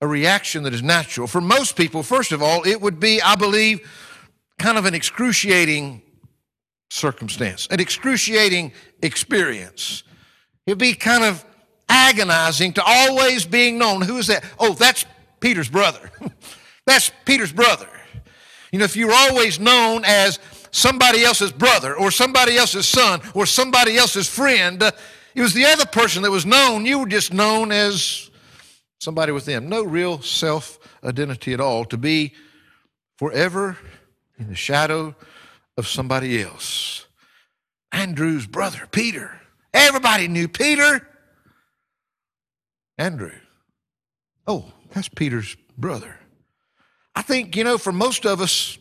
a 0.00 0.06
reaction 0.06 0.64
that 0.64 0.74
is 0.74 0.82
natural. 0.82 1.26
For 1.26 1.40
most 1.40 1.76
people, 1.76 2.02
first 2.02 2.32
of 2.32 2.42
all, 2.42 2.62
it 2.64 2.80
would 2.80 3.00
be, 3.00 3.22
I 3.22 3.36
believe, 3.36 3.88
kind 4.58 4.76
of 4.76 4.84
an 4.84 4.94
excruciating 4.94 6.02
circumstance, 6.90 7.66
an 7.70 7.80
excruciating 7.80 8.72
experience. 9.02 10.02
It'd 10.66 10.78
be 10.78 10.94
kind 10.94 11.24
of 11.24 11.44
agonizing 11.88 12.74
to 12.74 12.82
always 12.84 13.46
being 13.46 13.78
known. 13.78 14.02
Who 14.02 14.18
is 14.18 14.26
that? 14.26 14.44
Oh, 14.58 14.74
that's 14.74 15.06
Peter's 15.40 15.68
brother. 15.68 16.10
that's 16.86 17.10
Peter's 17.24 17.52
brother. 17.52 17.88
You 18.74 18.78
know, 18.78 18.86
if 18.86 18.96
you're 18.96 19.12
always 19.12 19.60
known 19.60 20.02
as 20.04 20.40
somebody 20.72 21.22
else's 21.22 21.52
brother 21.52 21.94
or 21.94 22.10
somebody 22.10 22.56
else's 22.56 22.88
son 22.88 23.20
or 23.32 23.46
somebody 23.46 23.96
else's 23.96 24.28
friend, 24.28 24.82
uh, 24.82 24.90
it 25.32 25.42
was 25.42 25.54
the 25.54 25.64
other 25.64 25.86
person 25.86 26.24
that 26.24 26.32
was 26.32 26.44
known. 26.44 26.84
You 26.84 26.98
were 26.98 27.06
just 27.06 27.32
known 27.32 27.70
as 27.70 28.28
somebody 28.98 29.30
with 29.30 29.44
them. 29.44 29.68
No 29.68 29.84
real 29.84 30.20
self 30.22 30.80
identity 31.04 31.52
at 31.52 31.60
all. 31.60 31.84
To 31.84 31.96
be 31.96 32.34
forever 33.16 33.78
in 34.38 34.48
the 34.48 34.56
shadow 34.56 35.14
of 35.78 35.86
somebody 35.86 36.42
else. 36.42 37.06
Andrew's 37.92 38.48
brother, 38.48 38.88
Peter. 38.90 39.40
Everybody 39.72 40.26
knew 40.26 40.48
Peter. 40.48 41.06
Andrew. 42.98 43.38
Oh, 44.48 44.72
that's 44.92 45.08
Peter's 45.08 45.56
brother. 45.78 46.18
I 47.14 47.22
think, 47.22 47.56
you 47.56 47.64
know, 47.64 47.78
for 47.78 47.92
most 47.92 48.26
of 48.26 48.40
us, 48.40 48.78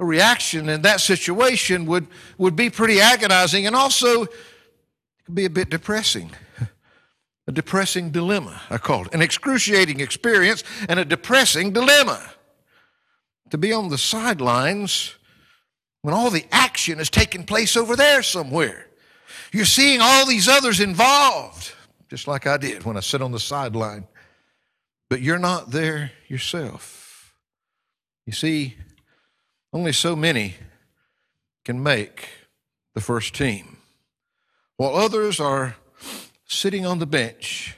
a 0.00 0.04
reaction 0.04 0.68
in 0.68 0.82
that 0.82 1.00
situation 1.00 1.86
would, 1.86 2.06
would 2.38 2.56
be 2.56 2.70
pretty 2.70 3.00
agonizing 3.00 3.66
and 3.66 3.74
also 3.74 4.26
could 4.26 5.34
be 5.34 5.44
a 5.44 5.50
bit 5.50 5.70
depressing. 5.70 6.30
A 7.46 7.52
depressing 7.52 8.10
dilemma, 8.10 8.60
I 8.68 8.76
call 8.76 9.06
it. 9.06 9.14
An 9.14 9.22
excruciating 9.22 10.00
experience 10.00 10.62
and 10.86 11.00
a 11.00 11.04
depressing 11.04 11.72
dilemma. 11.72 12.20
To 13.50 13.58
be 13.58 13.72
on 13.72 13.88
the 13.88 13.96
sidelines 13.96 15.14
when 16.02 16.14
all 16.14 16.28
the 16.28 16.44
action 16.52 17.00
is 17.00 17.08
taking 17.08 17.44
place 17.44 17.74
over 17.74 17.96
there 17.96 18.22
somewhere. 18.22 18.86
You're 19.50 19.64
seeing 19.64 20.00
all 20.02 20.26
these 20.26 20.46
others 20.46 20.78
involved 20.78 21.72
just 22.08 22.26
like 22.26 22.46
I 22.46 22.56
did 22.56 22.84
when 22.84 22.96
I 22.96 23.00
sit 23.00 23.22
on 23.22 23.32
the 23.32 23.40
sideline. 23.40 24.06
But 25.08 25.20
you're 25.20 25.38
not 25.38 25.70
there 25.70 26.12
yourself. 26.26 26.97
You 28.28 28.32
see, 28.32 28.76
only 29.72 29.94
so 29.94 30.14
many 30.14 30.56
can 31.64 31.82
make 31.82 32.28
the 32.94 33.00
first 33.00 33.34
team, 33.34 33.78
while 34.76 34.94
others 34.94 35.40
are 35.40 35.76
sitting 36.44 36.84
on 36.84 36.98
the 36.98 37.06
bench 37.06 37.74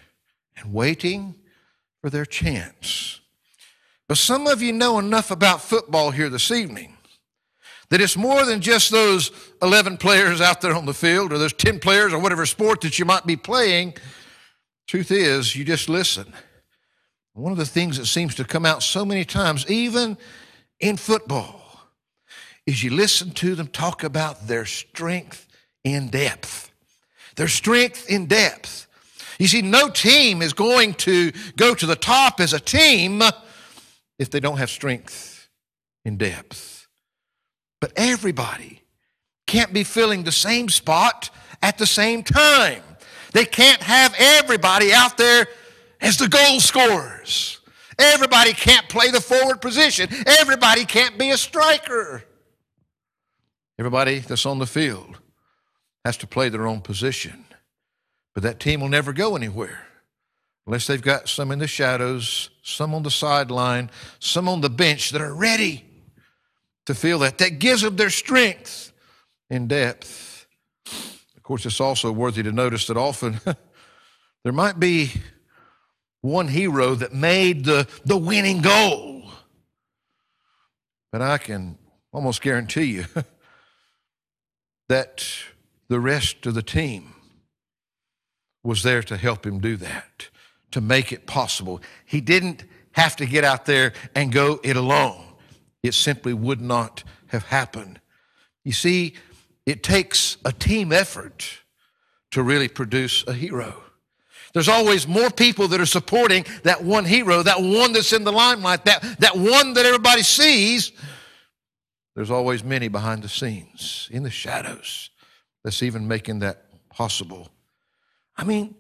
and 0.57 0.75
waiting 0.75 1.37
for 2.01 2.11
their 2.11 2.27
chance. 2.27 3.21
But 4.09 4.19
some 4.19 4.49
of 4.49 4.61
you 4.61 4.73
know 4.73 4.99
enough 4.99 5.31
about 5.31 5.63
football 5.63 6.11
here 6.11 6.29
this 6.29 6.51
evening 6.51 6.97
that 7.91 8.01
it's 8.01 8.17
more 8.17 8.45
than 8.45 8.61
just 8.61 8.91
those 8.91 9.31
11 9.63 9.99
players 9.99 10.41
out 10.41 10.63
there 10.63 10.75
on 10.75 10.85
the 10.85 10.93
field 10.93 11.33
or 11.33 11.39
those 11.39 11.53
10 11.53 11.79
players 11.79 12.13
or 12.13 12.19
whatever 12.19 12.45
sport 12.45 12.81
that 12.81 12.99
you 12.99 13.05
might 13.05 13.25
be 13.25 13.37
playing. 13.37 13.95
Truth 14.89 15.13
is, 15.13 15.55
you 15.55 15.65
just 15.65 15.89
listen. 15.89 16.35
One 17.35 17.53
of 17.53 17.59
the 17.59 17.65
things 17.65 17.97
that 17.99 18.07
seems 18.07 18.35
to 18.35 18.45
come 18.45 18.67
out 18.67 18.83
so 18.83 19.05
many 19.05 19.25
times, 19.25 19.65
even 19.71 20.19
in 20.81 20.97
football, 20.97 21.61
is 22.67 22.83
you 22.83 22.91
listen 22.91 23.31
to 23.33 23.55
them 23.55 23.67
talk 23.67 24.05
about 24.05 24.47
their 24.47 24.65
strength 24.65 25.47
in 25.85 26.09
depth. 26.09 26.71
Their 27.37 27.49
strength 27.49 28.09
in 28.09 28.27
depth. 28.27 28.87
You 29.39 29.47
see, 29.49 29.63
no 29.63 29.89
team 29.89 30.43
is 30.43 30.53
going 30.53 30.95
to 30.95 31.33
go 31.57 31.75
to 31.75 31.87
the 31.87 31.97
top 31.97 32.41
as 32.41 32.53
a 32.53 32.61
team 32.61 33.23
if 34.19 34.31
they 34.31 34.41
don't 34.41 34.59
have 34.59 34.69
strength 34.71 35.49
in 36.05 36.17
depth. 36.17 36.87
But 37.81 37.93
everybody 37.97 38.83
can't 39.47 39.73
be 39.73 39.85
filling 39.85 40.25
the 40.25 40.33
same 40.33 40.69
spot 40.69 41.31
at 41.63 41.79
the 41.79 41.87
same 41.87 42.23
time. 42.23 42.83
They 43.33 43.45
can't 43.45 43.83
have 43.83 44.15
everybody 44.19 44.93
out 44.93 45.17
there 45.17 45.47
as 46.01 46.19
the 46.19 46.29
goal 46.29 46.61
scorers. 46.61 47.60
Everybody 48.01 48.53
can't 48.53 48.89
play 48.89 49.11
the 49.11 49.21
forward 49.21 49.61
position. 49.61 50.09
Everybody 50.27 50.85
can't 50.85 51.19
be 51.19 51.31
a 51.31 51.37
striker. 51.37 52.25
Everybody 53.79 54.19
that's 54.19 54.47
on 54.47 54.59
the 54.59 54.67
field 54.67 55.19
has 56.05 56.17
to 56.19 56.27
play 56.27 56.49
their 56.49 56.67
own 56.67 56.81
position. 56.81 57.45
But 58.35 58.43
that 58.45 58.61
team 58.61 58.81
will 58.81 58.89
never 58.89 59.13
go 59.13 59.37
anywhere 59.37 59.87
unless 60.67 60.87
they've 60.87 61.03
got 61.03 61.29
some 61.29 61.51
in 61.51 61.59
the 61.59 61.67
shadows, 61.67 62.51
some 62.63 62.95
on 62.95 63.03
the 63.03 63.11
sideline, 63.11 63.91
some 64.19 64.49
on 64.49 64.61
the 64.61 64.71
bench 64.71 65.11
that 65.11 65.21
are 65.21 65.35
ready 65.35 65.85
to 66.87 66.95
feel 66.95 67.19
that. 67.21 67.39
That 67.39 67.59
gives 67.59 67.83
them 67.83 67.97
their 67.97 68.11
strength 68.11 68.93
in 69.49 69.67
depth 69.67 70.47
Of 71.37 71.43
course, 71.43 71.67
it's 71.67 71.81
also 71.81 72.13
worthy 72.13 72.43
to 72.45 72.53
notice 72.53 72.87
that 72.87 72.97
often 72.97 73.41
there 74.45 74.53
might 74.53 74.79
be 74.79 75.13
one 76.23 76.49
hero 76.49 76.95
that 76.95 77.15
made 77.15 77.65
the, 77.65 77.87
the 78.05 78.17
winning 78.17 78.61
goal. 78.61 79.31
But 81.13 81.23
I 81.23 81.39
can 81.39 81.79
almost 82.13 82.43
guarantee 82.43 82.85
you 82.85 83.07
that 84.89 85.27
the 85.89 86.01
rest 86.01 86.47
of 86.47 86.55
the 86.55 86.63
team 86.63 87.15
was 88.63 88.83
there 88.83 89.03
to 89.03 89.17
help 89.17 89.47
him 89.47 89.59
do 89.59 89.77
that, 89.77 90.29
to 90.71 90.81
make 90.81 91.13
it 91.13 91.27
possible. 91.27 91.81
He 92.05 92.21
didn't 92.21 92.65
have 92.93 93.17
to 93.17 93.27
get 93.27 93.45
out 93.45 93.67
there 93.67 93.93
and 94.15 94.33
go 94.33 94.61
it 94.63 94.77
alone. 94.77 95.25
It 95.83 95.95
simply 95.95 96.35
would 96.35 96.61
not 96.61 97.03
have 97.29 97.47
happened. 97.47 98.01
You 98.65 98.73
see, 98.73 99.15
it 99.65 99.83
takes 99.83 100.37
a 100.45 100.53
team 100.53 100.93
effort 100.93 101.61
to 102.33 102.43
really 102.43 102.69
produce 102.69 103.27
a 103.27 103.33
hero. 103.33 103.83
There's 104.53 104.69
always 104.69 105.07
more 105.07 105.31
people 105.31 105.69
that 105.69 105.81
are 105.81 105.87
supporting 105.87 106.45
that 106.65 106.83
one 106.83 107.05
hero, 107.05 107.43
that 107.43 107.61
one 107.61 107.93
that's 107.93 108.13
in 108.13 108.25
the 108.25 108.33
limelight, 108.33 108.85
that, 108.85 109.03
that 109.21 109.37
one 109.37 109.75
that 109.75 109.87
everybody 109.87 110.23
sees. 110.23 110.93
There's 112.17 112.31
always 112.31 112.65
many 112.65 112.89
behind 112.89 113.23
the 113.23 113.29
scenes, 113.29 114.09
in 114.11 114.25
the 114.25 114.31
shadows, 114.31 115.11
that's 115.63 115.83
even 115.83 116.09
making 116.09 116.41
that 116.41 116.65
possible. 116.91 117.49
I 118.37 118.45
mean, 118.45 118.75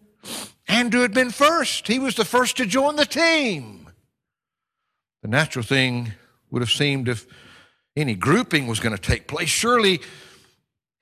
Andrew 0.66 1.02
had 1.02 1.14
been 1.14 1.30
first. 1.30 1.86
He 1.86 1.98
was 1.98 2.16
the 2.16 2.24
first 2.24 2.56
to 2.56 2.66
join 2.66 2.96
the 2.96 3.06
team. 3.06 3.88
The 5.22 5.28
natural 5.28 5.64
thing 5.64 6.12
would 6.50 6.62
have 6.62 6.70
seemed 6.70 7.08
if 7.08 7.26
any 7.96 8.14
grouping 8.14 8.66
was 8.66 8.80
going 8.80 8.94
to 8.94 9.00
take 9.00 9.28
place, 9.28 9.48
surely 9.48 10.00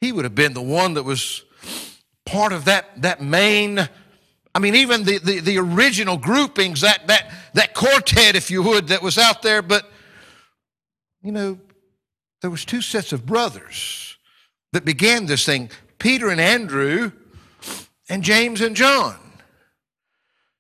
he 0.01 0.13
would 0.13 0.25
have 0.25 0.35
been 0.35 0.55
the 0.55 0.63
one 0.63 0.95
that 0.95 1.05
was 1.05 1.45
part 2.27 2.53
of 2.53 2.67
that, 2.67 3.03
that 3.03 3.23
main 3.23 3.89
I 4.55 4.59
mean, 4.61 4.75
even 4.75 5.05
the, 5.05 5.19
the, 5.19 5.41
the, 5.41 5.59
original 5.59 6.17
groupings, 6.17 6.81
that, 6.81 7.07
that, 7.07 7.31
that 7.55 7.75
quartet, 7.75 8.35
if 8.35 8.51
you 8.51 8.63
would, 8.63 8.89
that 8.89 9.03
was 9.03 9.19
out 9.19 9.43
there, 9.43 9.63
but, 9.63 9.89
you 11.23 11.33
know, 11.33 11.59
there 12.41 12.51
was 12.51 12.65
two 12.65 12.81
sets 12.81 13.13
of 13.13 13.27
brothers 13.27 14.17
that 14.73 14.85
began 14.85 15.27
this 15.27 15.45
thing, 15.45 15.71
Peter 15.99 16.29
and 16.31 16.41
Andrew 16.41 17.13
and 18.09 18.23
James 18.23 18.61
and 18.61 18.75
John. 18.75 19.17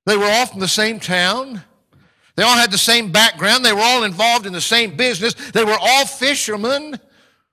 They 0.06 0.16
were 0.16 0.26
all 0.26 0.46
from 0.46 0.60
the 0.60 0.68
same 0.68 1.00
town. 1.00 1.62
They 2.36 2.42
all 2.42 2.56
had 2.56 2.70
the 2.70 2.78
same 2.78 3.10
background. 3.10 3.64
They 3.64 3.72
were 3.72 3.80
all 3.80 4.04
involved 4.04 4.46
in 4.46 4.52
the 4.52 4.60
same 4.60 4.96
business. 4.96 5.34
They 5.34 5.64
were 5.64 5.76
all 5.78 6.06
fishermen. 6.06 7.00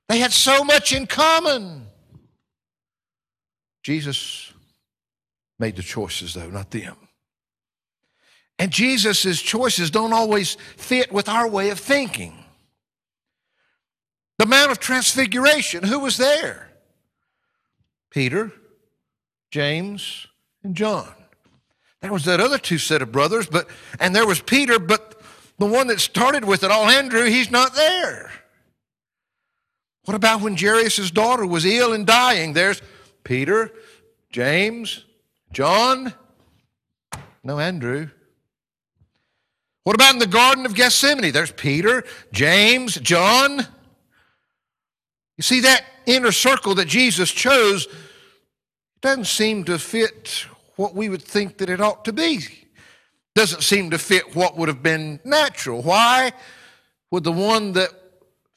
They 0.08 0.20
had 0.20 0.32
so 0.32 0.64
much 0.64 0.94
in 0.94 1.08
common. 1.08 1.88
Jesus 3.84 4.45
made 5.60 5.76
the 5.76 5.84
choices, 5.84 6.34
though, 6.34 6.50
not 6.50 6.72
them. 6.72 6.96
And 8.58 8.72
Jesus' 8.72 9.42
choices 9.42 9.92
don't 9.92 10.14
always 10.14 10.56
fit 10.78 11.12
with 11.12 11.28
our 11.28 11.48
way 11.48 11.70
of 11.70 11.80
thinking. 11.80 12.46
The 14.38 14.46
Mount 14.46 14.72
of 14.72 14.80
Transfiguration, 14.80 15.84
who 15.84 16.00
was 16.00 16.18
there? 16.18 16.70
Peter, 18.12 18.52
James, 19.52 20.28
and 20.64 20.76
John. 20.76 21.14
There 22.02 22.14
was 22.14 22.26
that 22.26 22.40
other 22.40 22.58
two 22.58 22.78
set 22.78 23.02
of 23.02 23.12
brothers, 23.12 23.48
but 23.48 23.68
and 24.00 24.16
there 24.16 24.28
was 24.28 24.42
Peter, 24.42 24.80
but 24.80 25.22
the 25.58 25.66
one 25.66 25.88
that 25.88 26.00
started 26.00 26.46
with 26.46 26.64
it 26.64 26.72
all, 26.72 26.86
Andrew, 26.86 27.24
he's 27.26 27.50
not 27.50 27.76
there. 27.76 28.32
What 30.04 30.16
about 30.16 30.42
when 30.42 30.56
Jairus' 30.56 31.10
daughter 31.12 31.46
was 31.46 31.66
ill 31.66 31.94
and 31.94 32.06
dying? 32.06 32.54
There's 32.54 32.82
Peter, 33.24 33.72
James, 34.30 35.04
John? 35.52 36.14
No, 37.44 37.60
Andrew. 37.60 38.10
What 39.84 39.96
about 39.96 40.14
in 40.14 40.20
the 40.20 40.28
Garden 40.28 40.66
of 40.66 40.74
Gethsemane? 40.74 41.32
There's 41.32 41.52
Peter, 41.52 42.04
James, 42.32 42.96
John. 42.96 43.60
You 45.38 45.42
see, 45.42 45.62
that 45.62 45.86
inner 46.06 46.32
circle 46.32 46.76
that 46.76 46.88
Jesus 46.88 47.32
chose 47.32 47.88
doesn't 49.02 49.28
seem 49.28 49.64
to 49.66 49.78
fit 49.78 50.46
what 50.76 50.96
we 50.96 51.10
would 51.10 51.22
think 51.22 51.58
that 51.60 51.70
it 51.70 51.82
ought 51.82 52.06
to 52.06 52.14
be. 52.14 52.48
Doesn't 53.36 53.62
seem 53.64 53.92
to 53.92 53.98
fit 53.98 54.36
what 54.36 54.58
would 54.58 54.70
have 54.70 54.82
been 54.82 55.20
natural. 55.24 55.82
Why 55.82 56.34
would 57.12 57.24
the 57.24 57.32
one 57.32 57.74
that 57.74 57.92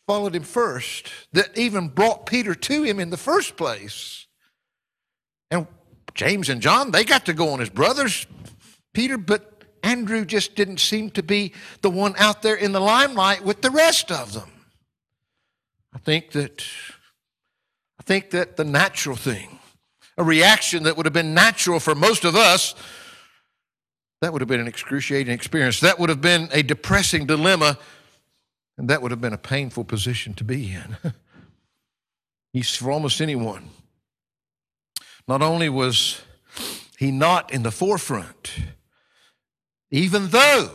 followed 0.09 0.35
him 0.35 0.43
first, 0.43 1.11
that 1.35 1.57
even 1.59 1.89
brought 1.89 2.25
Peter 2.25 2.55
to 2.55 2.83
him 2.83 2.99
in 2.99 3.11
the 3.11 3.17
first 3.19 3.59
place, 3.59 4.27
and 5.51 5.67
James 6.19 6.49
and 6.49 6.61
John, 6.61 6.91
they 6.91 7.05
got 7.05 7.27
to 7.27 7.33
go 7.33 7.51
on 7.51 7.61
as 7.61 7.71
brothers, 7.71 8.27
Peter, 8.93 9.17
but 9.17 9.63
Andrew 9.85 10.25
just 10.25 10.57
didn't 10.57 10.81
seem 10.81 11.11
to 11.11 11.23
be 11.23 11.53
the 11.81 11.91
one 11.91 12.17
out 12.19 12.43
there 12.43 12.57
in 12.57 12.73
the 12.73 12.81
limelight 12.81 13.45
with 13.45 13.63
the 13.63 13.71
rest 13.71 14.11
of 14.11 14.33
them. 14.33 14.51
I 15.95 15.99
think 15.99 16.33
that 16.33 16.65
I 18.01 18.03
think 18.03 18.31
that 18.31 18.57
the 18.57 18.65
natural 18.65 19.15
thing, 19.15 19.61
a 20.17 20.25
reaction 20.25 20.83
that 20.83 20.97
would 20.97 21.07
have 21.07 21.13
been 21.13 21.35
natural 21.35 21.79
for 21.79 21.95
most 21.95 22.25
of 22.25 22.35
us, 22.35 22.75
that 24.21 24.33
would 24.33 24.43
have 24.43 24.49
been 24.49 24.61
an 24.61 24.67
excruciating 24.67 25.33
experience. 25.33 25.79
That 25.79 26.01
would 26.01 26.09
have 26.09 26.21
been 26.21 26.49
a 26.51 26.65
depressing 26.65 27.27
dilemma, 27.27 27.79
and 28.77 28.91
that 28.91 29.03
would 29.03 29.13
have 29.13 29.21
been 29.21 29.33
a 29.33 29.39
painful 29.39 29.85
position 29.85 30.35
to 30.35 30.43
be 30.43 30.73
in. 30.73 30.97
He's 32.53 32.75
for 32.75 32.91
almost 32.91 33.21
anyone. 33.21 33.71
Not 35.29 35.43
only 35.43 35.69
was 35.69 36.23
he 36.97 37.11
not 37.11 37.53
in 37.53 37.63
the 37.63 37.71
forefront, 37.71 38.55
even 39.91 40.29
though 40.29 40.71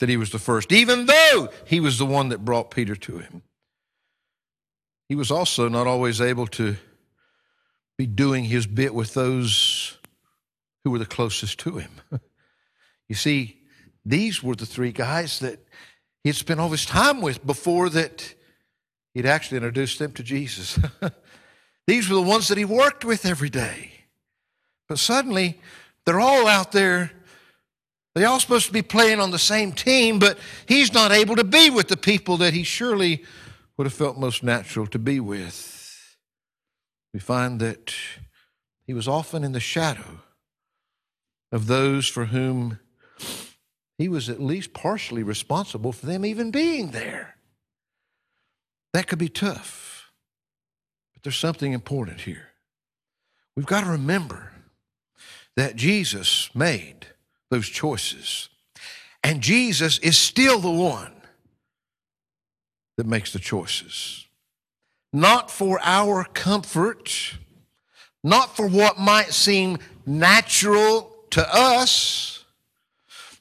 that 0.00 0.08
he 0.08 0.16
was 0.16 0.30
the 0.30 0.40
first, 0.40 0.72
even 0.72 1.06
though 1.06 1.48
he 1.64 1.78
was 1.78 1.98
the 1.98 2.04
one 2.04 2.30
that 2.30 2.44
brought 2.44 2.72
Peter 2.72 2.96
to 2.96 3.18
him, 3.18 3.42
he 5.08 5.14
was 5.14 5.30
also 5.30 5.68
not 5.68 5.86
always 5.86 6.20
able 6.20 6.48
to 6.48 6.76
be 7.96 8.06
doing 8.06 8.44
his 8.44 8.66
bit 8.66 8.92
with 8.92 9.14
those 9.14 9.96
who 10.82 10.90
were 10.90 10.98
the 10.98 11.06
closest 11.06 11.60
to 11.60 11.76
him. 11.78 11.90
you 13.08 13.14
see, 13.14 13.60
these 14.04 14.42
were 14.42 14.56
the 14.56 14.66
three 14.66 14.90
guys 14.90 15.38
that 15.38 15.60
he 16.24 16.30
had 16.30 16.36
spent 16.36 16.58
all 16.58 16.70
his 16.70 16.86
time 16.86 17.20
with 17.20 17.46
before 17.46 17.88
that 17.90 18.34
he'd 19.14 19.26
actually 19.26 19.58
introduced 19.58 20.00
them 20.00 20.12
to 20.12 20.24
Jesus. 20.24 20.78
These 21.92 22.08
were 22.08 22.16
the 22.16 22.22
ones 22.22 22.48
that 22.48 22.56
he 22.56 22.64
worked 22.64 23.04
with 23.04 23.26
every 23.26 23.50
day. 23.50 23.92
But 24.88 24.98
suddenly, 24.98 25.60
they're 26.06 26.20
all 26.20 26.46
out 26.46 26.72
there. 26.72 27.12
They're 28.14 28.26
all 28.26 28.40
supposed 28.40 28.64
to 28.68 28.72
be 28.72 28.80
playing 28.80 29.20
on 29.20 29.30
the 29.30 29.38
same 29.38 29.72
team, 29.72 30.18
but 30.18 30.38
he's 30.64 30.94
not 30.94 31.12
able 31.12 31.36
to 31.36 31.44
be 31.44 31.68
with 31.68 31.88
the 31.88 31.98
people 31.98 32.38
that 32.38 32.54
he 32.54 32.62
surely 32.62 33.22
would 33.76 33.84
have 33.84 33.92
felt 33.92 34.16
most 34.16 34.42
natural 34.42 34.86
to 34.86 34.98
be 34.98 35.20
with. 35.20 36.16
We 37.12 37.20
find 37.20 37.60
that 37.60 37.92
he 38.86 38.94
was 38.94 39.06
often 39.06 39.44
in 39.44 39.52
the 39.52 39.60
shadow 39.60 40.20
of 41.52 41.66
those 41.66 42.08
for 42.08 42.24
whom 42.24 42.78
he 43.98 44.08
was 44.08 44.30
at 44.30 44.40
least 44.40 44.72
partially 44.72 45.22
responsible 45.22 45.92
for 45.92 46.06
them 46.06 46.24
even 46.24 46.50
being 46.50 46.92
there. 46.92 47.36
That 48.94 49.08
could 49.08 49.18
be 49.18 49.28
tough 49.28 49.91
there's 51.22 51.36
something 51.36 51.72
important 51.72 52.22
here. 52.22 52.48
We've 53.56 53.66
got 53.66 53.84
to 53.84 53.90
remember 53.90 54.52
that 55.56 55.76
Jesus 55.76 56.50
made 56.54 57.06
those 57.50 57.68
choices. 57.68 58.48
And 59.22 59.40
Jesus 59.40 59.98
is 59.98 60.18
still 60.18 60.58
the 60.58 60.70
one 60.70 61.12
that 62.96 63.06
makes 63.06 63.32
the 63.32 63.38
choices. 63.38 64.26
Not 65.12 65.50
for 65.50 65.78
our 65.82 66.24
comfort, 66.24 67.34
not 68.24 68.56
for 68.56 68.66
what 68.66 68.98
might 68.98 69.32
seem 69.32 69.78
natural 70.06 71.14
to 71.30 71.54
us, 71.54 72.44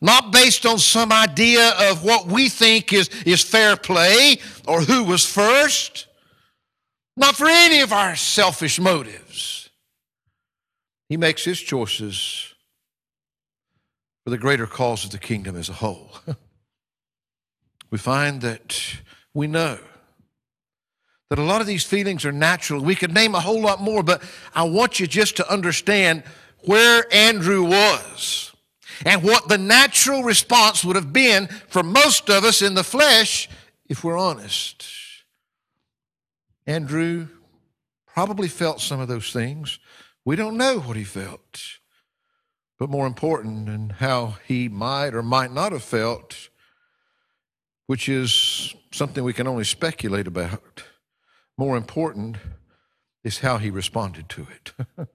not 0.02 0.32
based 0.32 0.66
on 0.66 0.80
some 0.80 1.12
idea 1.12 1.74
of 1.90 2.04
what 2.04 2.28
we 2.28 2.50
think 2.50 2.92
is, 2.92 3.10
is 3.26 3.42
fair 3.44 3.78
play 3.78 4.40
or 4.68 4.82
who 4.82 5.04
was 5.04 5.26
first 5.26 6.08
not 7.18 7.36
for 7.36 7.48
any 7.48 7.82
of 7.82 7.92
our 7.92 8.16
selfish 8.16 8.80
motives. 8.80 9.70
He 11.10 11.18
makes 11.18 11.44
his 11.44 11.60
choices 11.60 12.54
for 14.24 14.30
the 14.30 14.38
greater 14.38 14.68
cause 14.68 15.04
of 15.04 15.12
the 15.12 15.18
kingdom 15.18 15.58
as 15.58 15.68
a 15.68 15.74
whole. 15.74 16.12
we 17.92 17.98
find 17.98 18.42
that 18.42 18.80
we 19.34 19.48
know 19.48 19.78
that 21.30 21.40
a 21.40 21.44
lot 21.44 21.62
of 21.62 21.68
these 21.68 21.84
feelings 21.84 22.26
are 22.26 22.32
natural. 22.32 22.82
We 22.82 22.96
could 22.96 23.14
name 23.14 23.36
a 23.36 23.40
whole 23.40 23.62
lot 23.62 23.82
more, 23.82 24.04
but 24.04 24.22
I 24.54 24.64
want 24.64 25.00
you 25.00 25.08
just 25.08 25.38
to 25.38 25.52
understand 25.52 26.24
where 26.66 27.06
Andrew 27.12 27.64
was 27.64 28.54
and 29.06 29.24
what 29.24 29.48
the 29.48 29.58
natural 29.58 30.24
response 30.24 30.86
would 30.86 30.96
have 30.96 31.12
been 31.12 31.48
for 31.68 31.84
most 31.84 32.30
of 32.30 32.44
us 32.44 32.62
in 32.62 32.74
the 32.74 32.84
flesh 32.84 33.50
if 33.88 34.04
we're 34.04 34.18
honest. 34.18 34.86
Andrew 36.68 37.28
probably 38.06 38.48
felt 38.48 38.82
some 38.82 39.00
of 39.00 39.08
those 39.08 39.32
things. 39.32 39.80
We 40.26 40.36
don't 40.36 40.58
know 40.58 40.80
what 40.80 40.98
he 40.98 41.04
felt. 41.04 41.62
But 42.78 42.90
more 42.90 43.06
important, 43.06 43.70
and 43.70 43.92
how 43.92 44.38
he 44.48 44.68
might 44.68 45.14
or 45.14 45.22
might 45.22 45.52
not 45.52 45.72
have 45.72 45.84
felt, 45.84 46.50
which 47.86 48.10
is 48.10 48.74
something 48.92 49.24
we 49.24 49.34
can 49.34 49.48
only 49.48 49.66
speculate 49.66 50.26
about. 50.26 50.84
More 51.58 51.78
important 51.78 52.38
is 53.24 53.40
how 53.40 53.58
he 53.60 53.70
responded 53.70 54.30
to 54.30 54.48
it. 54.50 54.74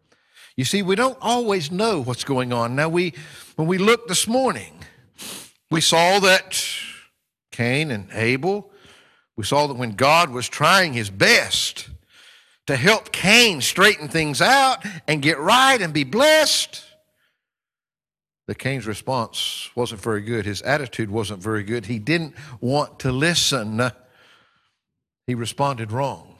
you 0.56 0.64
see, 0.64 0.82
we 0.82 0.94
don't 0.94 1.18
always 1.20 1.72
know 1.72 2.00
what's 2.00 2.22
going 2.22 2.52
on. 2.52 2.76
Now, 2.76 2.88
we, 2.88 3.14
when 3.56 3.66
we 3.66 3.78
looked 3.78 4.06
this 4.06 4.28
morning, 4.28 4.84
we 5.68 5.80
saw 5.80 6.20
that 6.20 6.64
Cain 7.50 7.90
and 7.90 8.08
Abel 8.12 8.70
we 9.36 9.44
saw 9.44 9.66
that 9.66 9.76
when 9.76 9.92
God 9.92 10.30
was 10.30 10.48
trying 10.48 10.92
his 10.92 11.10
best 11.10 11.88
to 12.66 12.76
help 12.76 13.12
Cain 13.12 13.60
straighten 13.60 14.08
things 14.08 14.40
out 14.40 14.84
and 15.06 15.22
get 15.22 15.38
right 15.38 15.80
and 15.80 15.92
be 15.92 16.04
blessed, 16.04 16.82
that 18.46 18.58
Cain's 18.58 18.86
response 18.86 19.70
wasn't 19.74 20.00
very 20.00 20.22
good. 20.22 20.46
His 20.46 20.62
attitude 20.62 21.10
wasn't 21.10 21.42
very 21.42 21.64
good. 21.64 21.86
He 21.86 21.98
didn't 21.98 22.34
want 22.60 23.00
to 23.00 23.12
listen. 23.12 23.90
He 25.26 25.34
responded 25.34 25.92
wrong. 25.92 26.38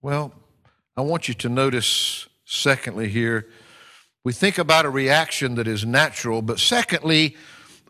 Well, 0.00 0.32
I 0.96 1.02
want 1.02 1.28
you 1.28 1.34
to 1.34 1.48
notice, 1.48 2.28
secondly, 2.44 3.08
here, 3.08 3.48
we 4.24 4.32
think 4.32 4.58
about 4.58 4.86
a 4.86 4.90
reaction 4.90 5.56
that 5.56 5.68
is 5.68 5.84
natural, 5.84 6.42
but 6.42 6.58
secondly, 6.58 7.36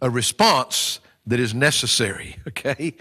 a 0.03 0.11
response 0.11 1.01
that 1.27 1.41
is 1.41 1.55
necessary, 1.55 2.37
okay? 2.49 2.95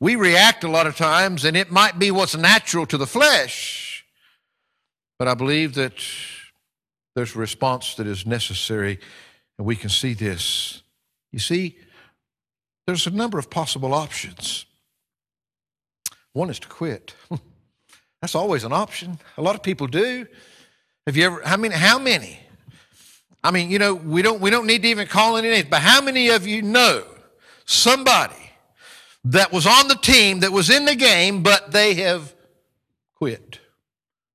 We 0.00 0.14
react 0.14 0.62
a 0.62 0.70
lot 0.70 0.86
of 0.86 0.96
times, 0.96 1.44
and 1.44 1.56
it 1.56 1.70
might 1.70 1.98
be 1.98 2.10
what's 2.10 2.36
natural 2.36 2.86
to 2.86 2.96
the 2.96 3.06
flesh, 3.06 4.04
but 5.18 5.26
I 5.26 5.34
believe 5.34 5.74
that 5.74 5.94
there's 7.16 7.34
a 7.34 7.38
response 7.38 7.96
that 7.96 8.06
is 8.06 8.24
necessary, 8.24 9.00
and 9.58 9.66
we 9.66 9.74
can 9.74 9.90
see 9.90 10.14
this. 10.14 10.82
You 11.32 11.40
see, 11.40 11.78
there's 12.86 13.08
a 13.08 13.10
number 13.10 13.40
of 13.40 13.50
possible 13.50 13.92
options. 13.92 14.66
One 16.32 16.48
is 16.48 16.60
to 16.60 16.68
quit. 16.68 17.14
That's 18.22 18.36
always 18.36 18.62
an 18.62 18.72
option. 18.72 19.18
A 19.36 19.42
lot 19.42 19.56
of 19.56 19.64
people 19.64 19.88
do. 19.88 20.26
Have 21.06 21.16
you 21.16 21.24
ever, 21.24 21.42
how 21.44 21.56
many, 21.56 21.74
how 21.74 21.98
many? 21.98 22.38
I 23.42 23.50
mean, 23.50 23.70
you 23.70 23.80
know, 23.80 23.94
we 23.94 24.22
don't, 24.22 24.40
we 24.40 24.50
don't 24.50 24.66
need 24.66 24.82
to 24.82 24.88
even 24.88 25.08
call 25.08 25.36
any 25.36 25.48
names, 25.48 25.66
but 25.68 25.80
how 25.80 26.00
many 26.00 26.28
of 26.28 26.46
you 26.46 26.62
know 26.62 27.04
somebody 27.64 28.47
that 29.32 29.52
was 29.52 29.66
on 29.66 29.88
the 29.88 29.94
team, 29.94 30.40
that 30.40 30.52
was 30.52 30.70
in 30.70 30.84
the 30.84 30.94
game, 30.94 31.42
but 31.42 31.70
they 31.70 31.94
have 31.94 32.34
quit? 33.14 33.60